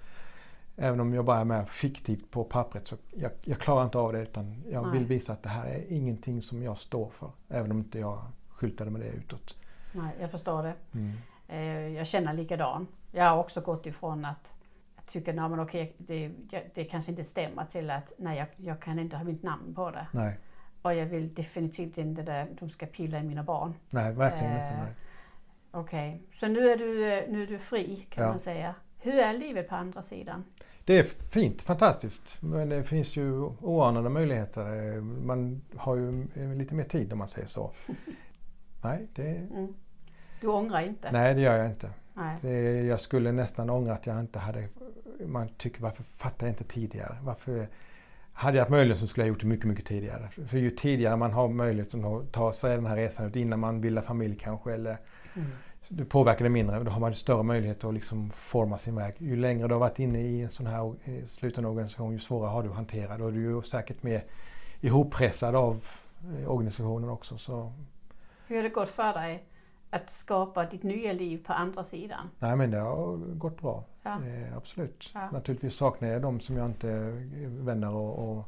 [0.76, 4.12] Även om jag bara är med fiktivt på pappret så jag, jag klarar inte av
[4.12, 4.92] det utan jag Nej.
[4.92, 7.30] vill visa att det här är ingenting som jag står för.
[7.48, 9.56] Även om inte jag skyltade med det utåt.
[9.92, 10.74] Nej, jag förstår det.
[10.94, 11.12] Mm.
[11.48, 12.86] Eh, jag känner likadan.
[13.10, 14.50] Jag har också gått ifrån att,
[14.96, 16.30] att nej men okej, det,
[16.74, 19.90] det kanske inte stämmer till att nej jag, jag kan inte ha mitt namn på
[19.90, 20.06] det.
[20.12, 20.38] Nej,
[20.82, 23.74] Och jag vill definitivt inte att de ska pilla i mina barn.
[23.90, 24.92] nej verkligen Eh, inte.
[25.70, 28.30] Okej, så nu är, du, eh, nu är du fri kan Ja.
[28.30, 28.74] man säga.
[29.02, 30.44] Hur är livet på andra sidan?
[30.84, 32.36] Det är fint, fantastiskt.
[32.42, 35.00] Men det finns ju oanade möjligheter.
[35.00, 37.72] Man har ju lite mer tid om man säger så.
[38.82, 39.74] Nej, det, Mm.
[40.40, 41.12] Du ångrar inte?
[41.12, 41.90] nej det gör jag inte.
[42.40, 44.68] Det, jag skulle nästan ångra att jag inte hade...
[45.26, 47.16] Man tycker varför fattade jag inte tidigare?
[47.22, 47.68] Varför...
[48.32, 50.28] Hade jag haft möjlighet så skulle jag gjort det mycket, mycket tidigare.
[50.48, 53.80] För ju tidigare man har möjlighet att ta sig den här resan ut innan man
[53.80, 54.98] bildar familj kanske eller
[55.34, 55.48] Mm.
[55.88, 56.82] Det påverkar det mindre.
[56.82, 59.14] Då har man större möjlighet att liksom forma sin väg.
[59.18, 62.50] Ju längre du har varit inne i en sån här eh, sluten organisation, ju svårare
[62.50, 63.18] har du att hantera.
[63.18, 64.24] Då är du ju säkert mer
[64.80, 65.84] ihoppressad av
[66.38, 67.38] eh, organisationen också.
[67.38, 67.72] Så
[68.46, 69.44] Hur har det gått för dig
[69.90, 72.30] att skapa ditt nya liv på andra sidan?
[72.38, 73.84] Nej men det har gått bra.
[74.02, 74.10] Ja.
[74.10, 75.10] Eh, absolut.
[75.14, 75.30] Ja.
[75.32, 76.88] Naturligtvis saknar jag de som jag inte
[77.46, 78.44] vänner och, och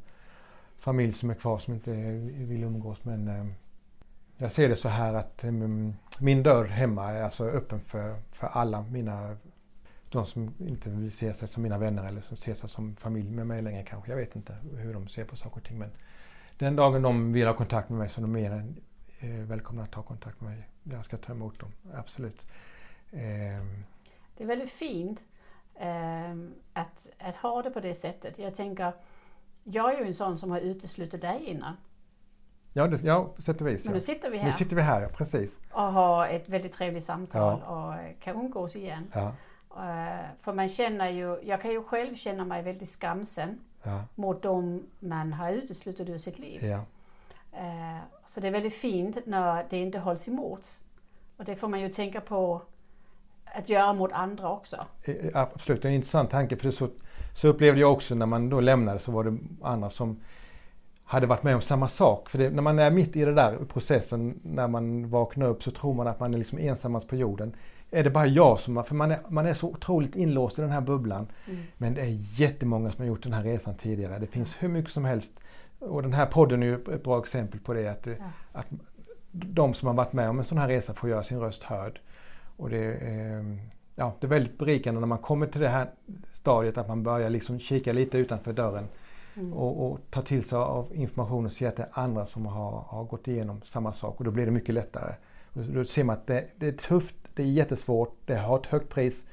[0.78, 1.90] familj som är kvar som inte
[2.44, 3.46] vill umgås men eh,
[4.36, 8.46] jag ser det så här att mm, min dörr hemma är alltså öppen för, för
[8.46, 9.36] alla mina
[10.14, 13.30] de som inte vill se sig som mina vänner eller som ser sig som familj
[13.30, 14.10] med mig längre kanske.
[14.10, 15.78] Jag vet inte hur de ser på saker och ting.
[15.78, 15.90] Men
[16.58, 18.76] den dagen de vill ha kontakt med mig så är de mer än
[19.18, 20.68] eh, välkomna att ta kontakt med mig.
[20.82, 22.42] Jag ska ta emot dem, absolut.
[23.12, 23.84] Ehm.
[24.36, 25.24] Det är väldigt fint
[25.74, 28.38] ehm, att, att ha det på det sättet.
[28.38, 28.92] Jag tänker,
[29.64, 31.76] jag är ju en sån som har uteslutit dig innan
[32.76, 33.84] ja, det, ja, på sätt och vis.
[33.84, 33.94] Men Ja.
[33.94, 35.58] nu sitter vi Nu här sitter vi här, ja, precis.
[35.72, 37.94] och har ett väldigt trevligt samtal och
[38.24, 39.06] kan umgås igen.
[39.14, 39.32] Ja,
[39.76, 44.42] Eh, För man känner ju, jag kan ju själv känna mig väldigt skamsen ja, mot
[44.42, 46.64] dem man har uteslutit ur sitt liv.
[46.64, 46.80] ja.
[47.52, 50.78] Eh, Så det är väldigt fint när det inte hålls emot.
[51.36, 52.62] Och det får man ju tänka på
[53.44, 54.76] att göra mot andra också.
[55.34, 56.56] Absolut, det är en intressant tanke.
[56.56, 56.88] För så,
[57.34, 60.20] så upplevde jag också när man då lämnade så var det andra som
[61.04, 62.30] hade varit med om samma sak.
[62.30, 65.70] För det, när man är mitt i den där processen, när man vaknar upp så
[65.70, 67.54] tror man att man är liksom ensammast på jorden.
[67.90, 70.62] Är det bara jag som, har- för man är, man är så otroligt inlåst i
[70.62, 71.26] den här bubblan.
[71.46, 71.60] Mm.
[71.76, 74.18] Men det är jättemånga som har gjort den här resan tidigare.
[74.18, 75.32] Det finns hur mycket som helst.
[75.78, 77.88] Och den här podden är ju ett bra exempel på det.
[77.88, 78.14] Att, Ja.
[78.52, 78.66] att
[79.30, 82.00] de som har varit med om en sån här resa får göra sin röst hörd.
[82.56, 83.58] Och det, är,
[83.94, 85.90] ja, det är väldigt berikande när man kommer till det här
[86.32, 88.84] stadiet att man börjar liksom kika lite utanför dörren
[89.36, 89.52] Mm.
[89.52, 92.84] och, och ta till sig av information och se att det är andra som har,
[92.88, 95.14] har gått igenom samma sak och då blir det mycket lättare.
[95.52, 98.66] Och då ser man att det, det är tufft, det är jättesvårt, det har ett
[98.66, 99.26] högt pris.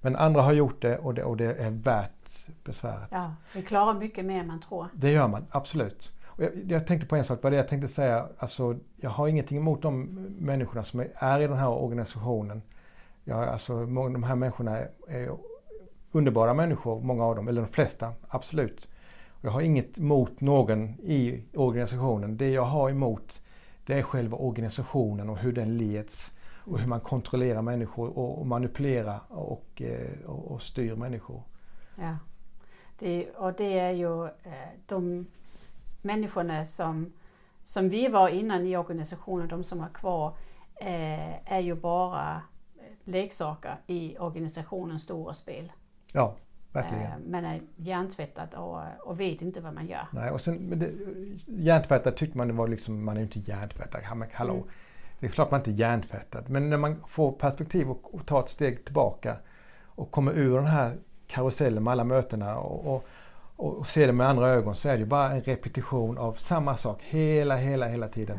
[0.00, 3.08] Men andra har gjort det och det, och det är värt besväret.
[3.10, 4.86] Ja, vi klarar mycket mer än man tror.
[4.94, 6.12] Det gör man, absolut.
[6.36, 8.26] Jag, jag tänkte på en sak, vad det jag tänkte säga.
[8.38, 10.02] Alltså, jag har ingenting emot de
[10.38, 12.62] människorna som är, i den här organisationen.
[13.24, 15.36] Jag, alltså, de här människorna är, är
[16.12, 18.88] underbara människor, många av dem, eller de flesta, absolut.
[19.44, 22.36] Jag har inget emot någon i organisationen.
[22.36, 23.42] Det jag har emot
[23.86, 26.32] det är själva organisationen och hur den leds.
[26.64, 31.42] Och hur man kontrollerar människor och, manipulerar och, eh, och, och styr människor.
[31.94, 32.16] Ja.
[32.98, 35.26] Det, och det är ju eh, de
[36.02, 37.12] människorna som,
[37.64, 40.34] som vi var innan i organisationen, de som är kvar,
[40.74, 42.42] eh, är ju bara
[43.04, 45.72] leksaker i organisationens stora spel.
[46.12, 46.34] Ja,
[46.72, 47.04] verkligen.
[47.04, 50.06] Eh, man är hjärntvättad och, och vet inte vad man gör.
[50.12, 50.90] Nej, och sen, men det,
[51.46, 54.00] hjärntvättad tyckte man det var liksom, man är ju inte hjärntvättad.
[54.04, 54.66] Ja, Hallå, Mm.
[55.20, 56.50] det är klart man inte är hjärntvättad.
[56.50, 59.36] Men när man får perspektiv och, och tar ett steg tillbaka
[59.84, 60.96] och kommer ur den här
[61.26, 63.04] karusellen med alla mötena och, och,
[63.56, 66.32] och, och ser det med andra ögon så är det ju bara en repetition av
[66.34, 68.38] samma sak hela, hela, hela tiden.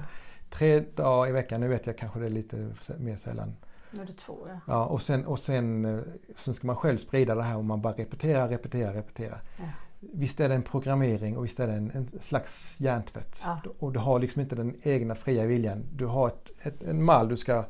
[0.49, 3.55] Tre dagar i veckan, nu vet jag kanske det är lite mer sällan.
[4.01, 4.59] Är det två, ja.
[4.67, 5.99] Ja, och sen, och sen, eh,
[6.35, 9.41] sen ska man själv sprida det här och man bara repeterar, repeterar, repeterar.
[9.57, 9.65] Ja.
[9.99, 13.41] Visst är det en programmering och visst är det en, en slags hjärntvätt.
[13.43, 13.59] Ja.
[13.79, 15.83] Och du har liksom inte den egna fria viljan.
[15.91, 17.65] Du har ett, ett, en mall du ska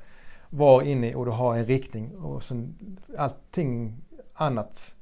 [0.50, 2.16] vara inne i och du har en riktning.
[2.18, 2.76] Och sen,
[3.18, 3.98] allting
[4.34, 4.96] annat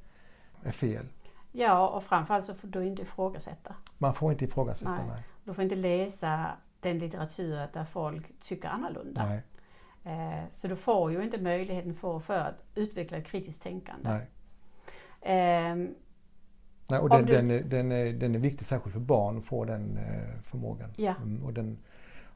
[0.63, 1.05] är fel.
[1.51, 3.75] ja, och framförallt så får du inte ifrågasätta.
[3.97, 5.07] Man får inte ifrågasätta Nej.
[5.07, 5.23] mig.
[5.43, 9.25] Du får inte läsa den litteratur där folk tycker annorlunda.
[9.25, 9.41] Nej,
[10.49, 14.09] så du får ju inte möjligheten för, för att utveckla ett kritiskt tänkande.
[14.09, 14.27] nej.
[15.21, 15.95] Ehm,
[16.87, 19.45] nej och den, du- den, är, den, är, den är viktig särskilt för barn att
[19.45, 20.89] få den eh, förmågan.
[20.95, 21.15] Ja.
[21.23, 21.77] Mm, och, den,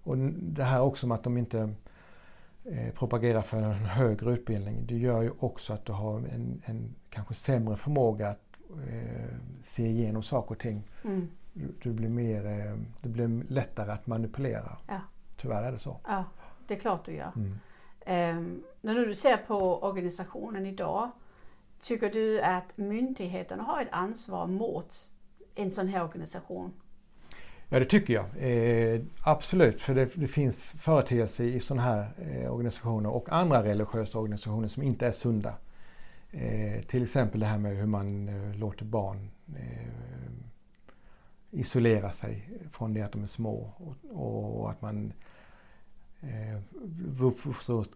[0.03, 1.70] och det här också med att de inte
[2.66, 4.86] eh, propagerar för en högre utbildning.
[4.86, 8.41] Det gör ju också att du har en, en kanske sämre förmåga att
[8.89, 10.84] eh, se igenom saker och ting.
[11.03, 14.78] mm, Du, du blir mer, eh, det blir lättare att manipulera.
[14.88, 14.99] Ja.
[15.38, 15.97] Tyvärr är det så.
[16.07, 16.24] ja,
[16.68, 17.32] det är klart du gör.
[17.36, 17.59] Mm.
[18.05, 21.11] Ehm, när du ser på organisationen idag,
[21.82, 25.11] tycker du att myndigheterna har ett ansvar mot
[25.55, 26.74] en sån här organisation?
[27.70, 28.26] Ja det tycker jag.
[28.38, 34.20] Eh, absolut, för det, det finns företeelser i sådana här eh, organisationer och andra religiösa
[34.20, 35.53] organisationer som inte är sunda.
[36.32, 39.91] Eh, till exempel det här med hur man eh, låter barn eh,
[41.51, 45.13] isolera sig från det att de är små och, och att man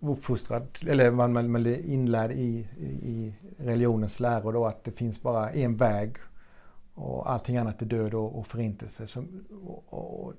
[0.02, 2.68] uppfostrad, eller man, man, man är inlärd i,
[3.02, 6.18] i religionens läror då att det finns bara en väg
[6.94, 9.08] och allting annat är död och, och förintelse.
[9.08, 10.34] Som, och, och,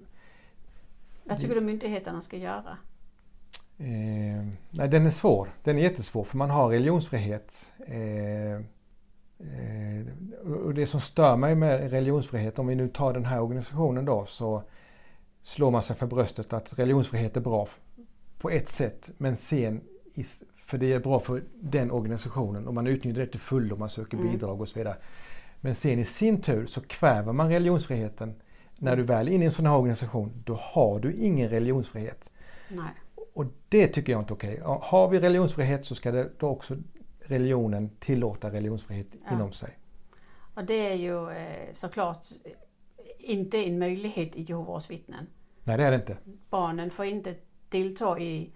[1.24, 2.78] Vad tycker du myndigheterna ska göra?
[3.78, 5.49] Eh, nej, den är svår.
[5.64, 7.72] Den är jättesvår för man har religionsfrihet.
[7.86, 10.07] Eh, eh,
[10.64, 14.26] och det som stör mig med religionsfrihet, om vi nu tar den här organisationen då,
[14.26, 14.62] så
[15.43, 17.68] slår man sig för bröstet att religionsfrihet är bra.
[18.38, 19.80] på ett sätt men sen
[20.70, 24.16] för det är bra för den organisationen och man utnyttjar det till fullo, man söker
[24.16, 24.32] mm.
[24.32, 24.97] bidrag och så vidare.
[25.61, 28.34] Men sen i sin tur så kväver man religionsfriheten.
[28.78, 32.30] När du väl är inne i en sån här organisation, då har du ingen religionsfrihet.
[32.68, 32.91] Nej.
[33.34, 34.62] Och det tycker jag inte är okej.
[34.62, 34.78] Okay.
[34.82, 36.76] Har vi religionsfrihet så ska det då också
[37.20, 39.34] religionen tillåta religionsfrihet ja.
[39.34, 39.78] inom sig.
[40.55, 42.26] Och det är ju eh, såklart
[43.21, 45.27] inte en möjlighet i Jehovas vittnen.
[45.64, 46.16] Nej det är det inte.
[46.51, 47.35] Barnen får inte
[47.68, 48.51] delta i,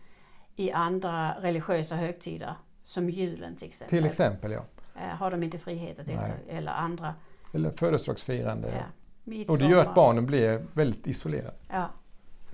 [0.57, 3.99] i andra religiösa högtider som julen till exempel.
[3.99, 4.65] Till exempel ja.
[4.97, 7.15] Eh, har de inte frihet att delta eller andra.
[7.53, 8.69] Eller födelsedagsfirande.
[8.69, 9.45] Ja.
[9.49, 11.55] Och det gör att barnen blir väldigt isolerade.
[11.69, 11.91] Ja.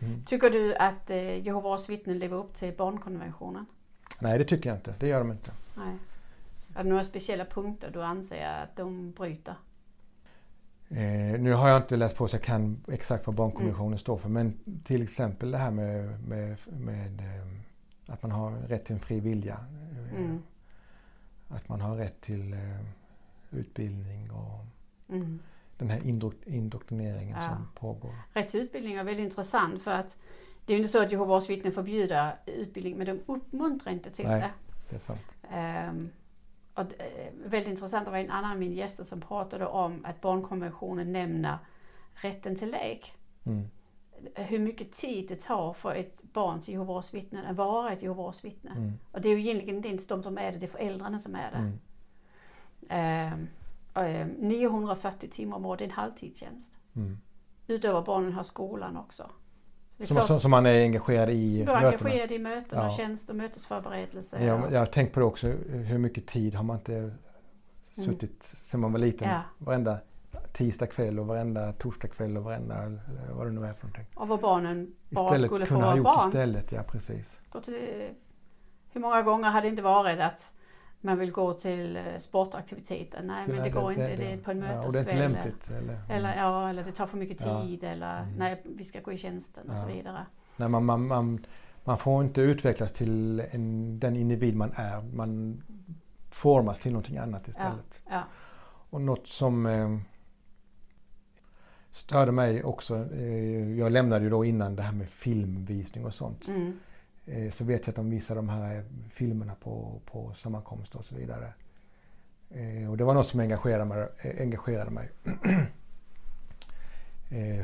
[0.02, 0.24] Mm.
[0.24, 3.66] Tycker du att eh, Jehovas vittnen lever upp till barnkonventionen?
[4.18, 4.94] Nej det tycker jag inte.
[4.98, 5.50] Det gör de inte.
[5.74, 5.96] Nej.
[6.74, 9.54] Är det några speciella punkter du anser att de bryter?
[10.90, 13.98] Eh, nu har jag inte läst på så jag kan exakt vad barnkonventionen mm.
[13.98, 17.46] står för men till exempel det här med, med, med eh,
[18.06, 19.58] att man har rätt till en fri vilja.
[19.92, 20.42] Eh, mm.
[21.48, 22.58] Att man har rätt till eh,
[23.50, 24.64] utbildning och
[25.08, 25.38] mm.
[25.76, 26.06] den här
[26.46, 27.48] indoktrineringen ja.
[27.48, 28.14] som pågår.
[28.32, 30.16] Rätt till utbildning är väldigt intressant för att
[30.66, 34.40] det är inte så att Jehovas vittnen förbjuder utbildning men de uppmuntrar inte till Nej,
[34.40, 34.50] det.
[34.90, 35.22] det är sant.
[36.74, 40.20] Och det, väldigt intressant, det var en annan av mina gäster som pratade om att
[40.20, 41.58] barnkonventionen nämner
[42.14, 43.14] rätten till lek.
[43.44, 43.68] Mm.
[44.34, 48.44] Hur mycket tid det tar för ett barn till Jehovas vittnen att vara ett Jehovas
[48.44, 48.70] vittne.
[48.70, 48.92] Mm.
[49.12, 51.34] Och det är ju egentligen inte ens de som är det, det är föräldrarna som
[51.34, 51.56] är det.
[51.56, 51.78] Mm.
[53.94, 56.78] Um, 940 timmar om året, det är en halvtidstjänst.
[56.96, 57.18] Mm.
[57.66, 59.30] Utöver barnen har skolan också.
[60.04, 61.88] Som, som, som, man är engagerad i som mötena?
[61.88, 62.90] engagerad i mötena, ja.
[62.90, 64.44] tjänst och mötesförberedelse.
[64.44, 67.12] Ja, jag har tänkt på det också, hur mycket tid har man inte mm.
[67.90, 68.40] suttit mm.
[68.40, 69.28] sedan man var liten?
[69.28, 69.42] Ja.
[69.58, 69.98] Varenda
[70.52, 72.74] tisdag kväll och varenda torsdag kväll och varenda
[73.30, 74.06] vad det nu är för någonting.
[74.14, 76.28] Och vad barnen bara istället skulle få vara barn.
[76.28, 77.38] Istället istället, ja precis.
[77.64, 77.74] Till,
[78.92, 80.54] hur många gånger har det inte varit att
[81.00, 83.22] man vill gå till eh, sportaktiviteter.
[83.22, 85.06] Nej men det, går det, inte, det, är på en möteskväll.
[85.08, 85.70] Ja, lämpligt.
[85.70, 87.88] Eller, eller, ja, eller det tar för mycket tid ja.
[87.88, 88.34] eller mm.
[88.38, 89.72] nej vi ska gå i tjänsten ja.
[89.72, 90.26] och så vidare.
[90.56, 91.46] Nej, man, man, man,
[91.84, 95.00] man får inte utvecklas till en, den individ man är.
[95.00, 95.62] Man
[96.30, 98.02] formas till någonting annat istället.
[98.10, 98.22] Ja.
[98.90, 99.98] Och något som eh,
[101.90, 103.14] störde mig också.
[103.14, 106.48] Eh, jag lämnade ju då innan det här med filmvisning och sånt.
[106.48, 106.78] Mm.
[107.26, 111.16] Eh, så vet jag att de visar de här filmerna på, på sammankomster och så
[111.16, 111.52] vidare.
[112.50, 114.08] Eh, och det var något som engagerade mig.
[114.18, 115.10] Eh, engagerade mig.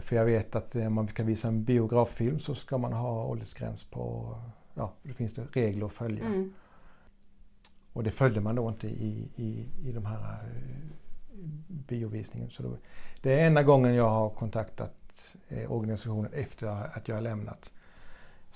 [0.02, 3.84] För jag vet att om man ska visa en biograffilm så ska man ha åldersgräns
[3.84, 4.36] på,
[4.74, 6.24] ja, det finns det regler att följa.
[6.24, 6.52] Mm.
[7.92, 10.38] Och det följde man då inte i, i, i de här
[11.68, 12.50] biovisningen.
[12.50, 12.76] Så då,
[13.20, 15.36] det är enda gången jag har kontaktat
[15.68, 17.70] organisationen efter att jag har lämnat.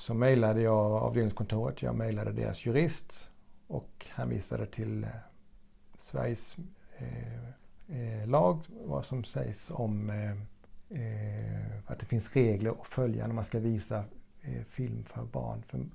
[0.01, 3.31] Så mejlade jag avdelningskontoret, jag mejlade deras jurist
[3.67, 5.11] och hänvisade till eh,
[5.99, 6.57] Sveriges
[6.99, 7.49] eh,
[7.99, 10.31] eh, lag, vad som sägs om eh,
[11.01, 14.05] eh, att det finns regler att följa när man ska visa
[14.43, 15.63] eh, film för barn.
[15.67, 15.87] För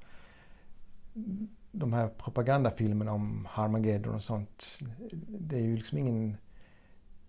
[1.72, 4.80] de här propagandafilmerna om Harmageddon och sånt,
[5.28, 6.38] det är ju liksom ingen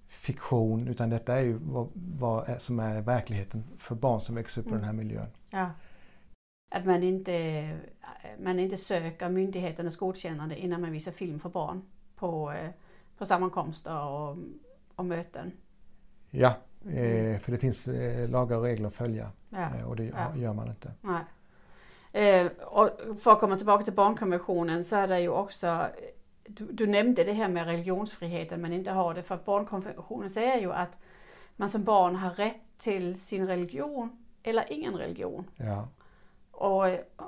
[0.08, 4.66] fiktion utan detta är ju vad, vad som är verkligheten för barn som växer upp
[4.66, 4.78] mm.
[4.78, 5.28] i den här miljön.
[5.50, 5.70] Ja.
[6.68, 7.78] Att man inte,
[8.38, 11.82] man inte söker myndigheternas godkännande innan man visar film för barn
[12.16, 12.70] på, eh,
[13.18, 14.36] på sammankomster och,
[14.94, 15.52] och möten.
[16.30, 16.54] Ja,
[16.84, 19.76] eh, för det finns eh, lagar och regler att följa ja.
[19.76, 20.36] eh, och det ja.
[20.36, 20.92] gör man inte.
[21.00, 21.24] Nej.
[22.66, 22.90] Och
[23.20, 25.86] för att komma tillbaka till barnkonventionen så är det ju också
[26.48, 30.72] du, du, nämnde det här med religionsfriheten men inte har det för barnkonventionen säger ju
[30.72, 30.96] att
[31.56, 35.44] man som barn har rätt till sin religion eller ingen religion.
[35.56, 35.88] Ja.
[36.56, 36.84] Och,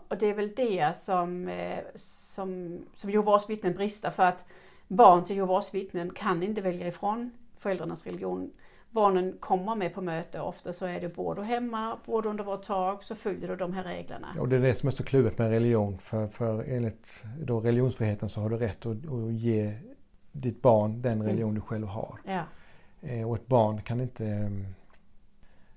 [0.08, 4.44] och det är väl det som, eh, som, som Jehovas vittnen brister för att
[4.88, 8.50] barn till Jehovas vittnen kan inte välja ifrån föräldrarnas religion.
[8.90, 13.02] Barnen kommer med på möte, ofta så är det du hemma, du under vårt tak
[13.02, 14.28] så följer du de här reglerna.
[14.38, 18.28] Och det är det som är så kluvet med religion för, för enligt då religionsfriheten
[18.28, 19.74] så har du rätt att, att ge
[20.32, 21.54] ditt barn den religion mm.
[21.54, 22.18] du själv har.
[22.24, 22.42] Ja.
[23.02, 24.52] Eh, och ett barn kan inte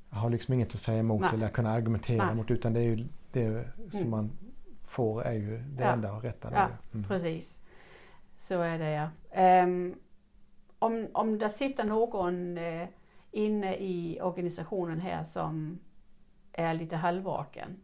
[0.10, 1.30] har liksom inget att säga emot Nej.
[1.34, 2.36] eller kunna argumentera Nej.
[2.36, 4.09] mot utan det är ju det som mm.
[4.09, 4.32] man
[4.84, 5.91] får är ju det ja.
[5.91, 6.51] enda rätta.
[6.53, 7.07] Ja, mm.
[7.07, 7.61] precis.
[8.38, 9.09] Så är det ja.
[9.63, 9.95] Um,
[10.79, 12.88] om, om det sitter någon uh,
[13.32, 15.79] inne i organisationen här som
[16.53, 17.77] är lite halvvaken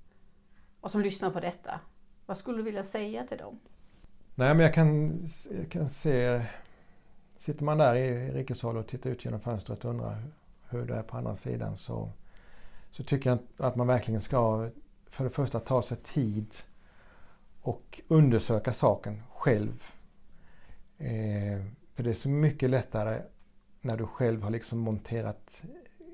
[0.82, 1.80] och som lyssnar på detta.
[2.26, 3.60] Vad skulle du vilja säga till dem?
[4.36, 5.20] Nej men jag kan,
[5.58, 6.42] jag kan se,
[7.38, 10.24] sitter man där i rikeshåll och tittar ut genom fönstret och undrar
[10.70, 12.10] hur det är på andra sidan så,
[12.92, 14.70] så tycker jag att man verkligen ska
[15.18, 16.56] för det första ta sig tid
[17.62, 19.84] och undersöka saken själv.
[20.98, 21.64] Eh,
[21.94, 23.22] för det är så mycket lättare
[23.82, 25.64] när du själv har liksom monterat,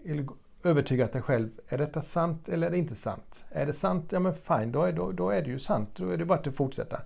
[0.05, 0.27] eller
[0.63, 1.49] övertygat dig själv.
[1.67, 3.45] Är detta sant eller är det inte sant?
[3.49, 5.89] Är det sant, ja men fine, då är, då, då är det ju sant.
[5.95, 7.01] Då är det bara att fortsätta.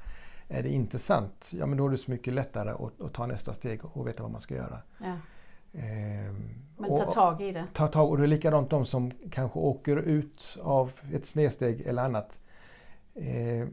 [0.48, 3.26] Är det inte sant, ja men då är det så mycket lättare att, att ta
[3.26, 4.82] nästa steg och veta vad man ska göra.
[4.98, 5.18] Ja.
[5.74, 6.34] Eh,
[6.78, 7.66] Men ta tag i det.
[7.74, 12.04] ta tag och det är likadant de som kanske åker ut av ett snedsteg eller
[12.04, 12.40] annat.
[13.16, 13.68] Eh,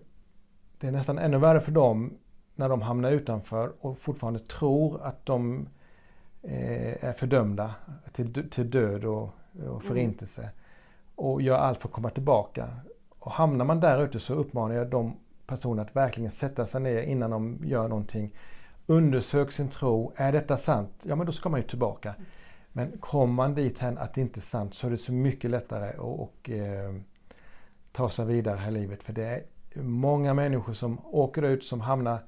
[0.79, 2.19] det är nästan ännu värre för dem
[2.55, 5.69] när de hamnar utanför och fortfarande tror att de
[6.43, 7.75] eh, är fördömda
[8.13, 9.31] till, till död och,
[9.69, 10.51] och förintelse.
[11.15, 12.69] Och gör allt för att komma tillbaka.
[13.19, 15.17] Och hamnar man där ute så uppmanar jag de
[15.47, 18.31] personerna att verkligen sätta sig ner innan de gör någonting.
[18.87, 20.13] Undersök sin tro.
[20.17, 20.91] Är detta sant?
[21.03, 22.15] Ja men då ska man ju tillbaka.
[22.73, 25.51] Men kommer man dit hän att det inte är sant så är det så mycket
[25.51, 26.95] lättare att och, eh,
[27.93, 29.03] ta sig vidare här i livet.
[29.03, 29.43] För det är
[29.83, 32.19] många människor som åker ut, som hamnar,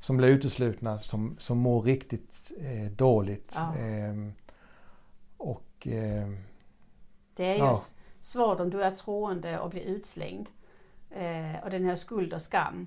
[0.00, 3.54] som blir uteslutna, som, som mår riktigt eh, dåligt.
[3.56, 3.76] Ja.
[3.76, 4.32] Ehm,
[5.36, 6.28] och eh,
[7.36, 7.82] Det är ju Ja.
[8.20, 10.46] svårt om du är troende och blir utslängd.
[11.10, 12.86] Eh, och den här skuld och skam.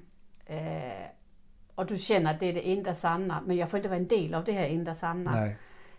[1.79, 3.41] Och du känner att det är det enda sanna.
[3.45, 5.47] Men jag får inte vara en del av det här enda sanna.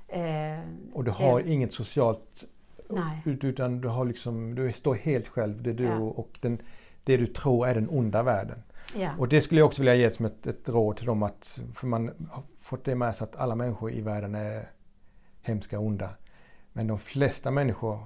[0.09, 0.59] Eh,
[0.93, 2.45] Och du det- har inget socialt
[2.89, 3.23] Nej.
[3.25, 5.63] ut- utan du har liksom, du står helt själv.
[5.63, 5.99] Det är du Ja.
[5.99, 6.59] och den,
[7.05, 8.63] det du tror är den onda världen.
[8.97, 9.11] Ja.
[9.19, 11.87] Och det skulle jag också vilja ge som ett, ett råd till dem att, för
[11.87, 14.69] man har fått det med sig att alla människor i världen är
[15.43, 16.11] hemska och onda.
[16.73, 17.99] Men de flesta människor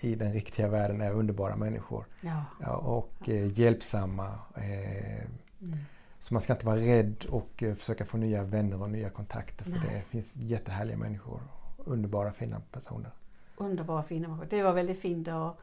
[0.00, 2.04] i den riktiga världen är underbara människor.
[2.20, 2.44] ja.
[2.60, 4.38] Ja, och eh, hjälpsamma.
[4.56, 5.24] Eh,
[5.62, 5.78] Mm.
[6.20, 9.64] Så man ska inte vara rädd och eh, försöka få nya vänner och nya kontakter.
[9.64, 9.80] För Nej.
[9.94, 11.40] det finns jättehärliga människor.
[11.76, 13.10] Underbara fina personer.
[13.56, 14.46] Underbara fina människor.
[14.50, 15.56] Det var väldigt fint att,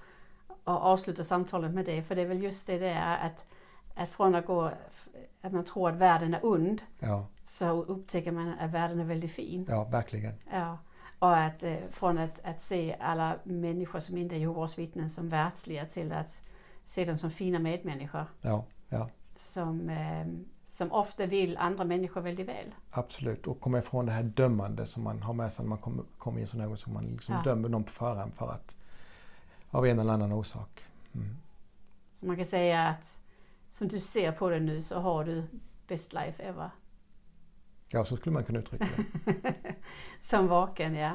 [0.47, 2.03] att avsluta samtalet med det.
[2.03, 3.45] För det är väl just det där att,
[3.95, 4.71] att från att gå,
[5.41, 6.81] att man tror att världen är ond.
[6.99, 9.65] Ja, Så upptäcker man att världen är väldigt fin.
[9.69, 10.33] ja verkligen.
[10.51, 10.77] Ja.
[11.19, 15.29] Och att eh, från att, att se alla människor som inte är Jehovas vittnen som
[15.29, 16.43] världsliga till att
[16.83, 18.25] se dem som fina medmänniskor.
[18.41, 19.09] Ja, ja.
[19.37, 20.27] Som, eh,
[20.65, 22.75] som ofta vill andra människor väldigt väl.
[22.91, 23.47] Absolut.
[23.47, 26.39] Och komma ifrån det här dömande som man har med sig när man kommer, kommer
[26.39, 27.41] i en sån här som man liksom Ja.
[27.43, 28.77] dömer någon på förhand för att
[29.69, 30.83] av en eller annan orsak.
[31.15, 31.35] Mm.
[32.13, 33.19] Så man kan säga att
[33.71, 35.43] som du ser på det nu så har du
[35.87, 36.69] best life ever.
[37.89, 38.87] Ja, så skulle man kunna uttrycka
[39.25, 39.33] det.
[40.21, 41.11] Som vaken, ja.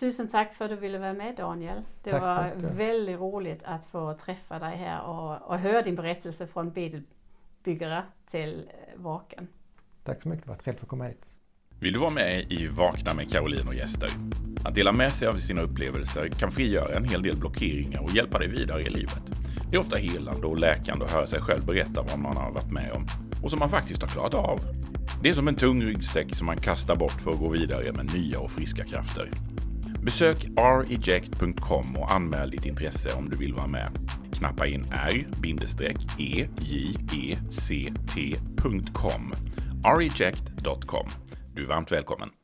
[0.00, 1.82] Tusen tack för att du ville vara med Daniel.
[2.02, 6.46] Det Tack var väldigt roligt att få träffa dig här och, och höra din berättelse
[6.46, 6.70] från
[7.62, 9.48] bedelbyggare till eh, vaken.
[10.04, 11.26] Tack så mycket, det var trevligt att komma hit.
[11.80, 14.08] Vill du vara med i Vakna med Caroline och gäster?
[14.64, 18.38] Att dela med sig av sina upplevelser kan frigöra en hel del blockeringar och hjälpa
[18.38, 19.22] dig vidare i livet.
[19.70, 22.72] Det är ofta helande och läkande att höra sig själv berätta vad man har varit
[22.72, 23.06] med om
[23.42, 24.60] och som man faktiskt har klarat av.
[25.22, 28.14] Det är som en tung ryggsäck som man kastar bort för att gå vidare med
[28.14, 29.30] nya och friska krafter.
[30.02, 33.88] Besök reject.com och anmäl ditt intresse om du vill vara med.
[34.42, 35.52] Knappa in r-eject.com
[39.84, 41.06] reject.com.
[41.54, 42.41] Du är varmt välkommen.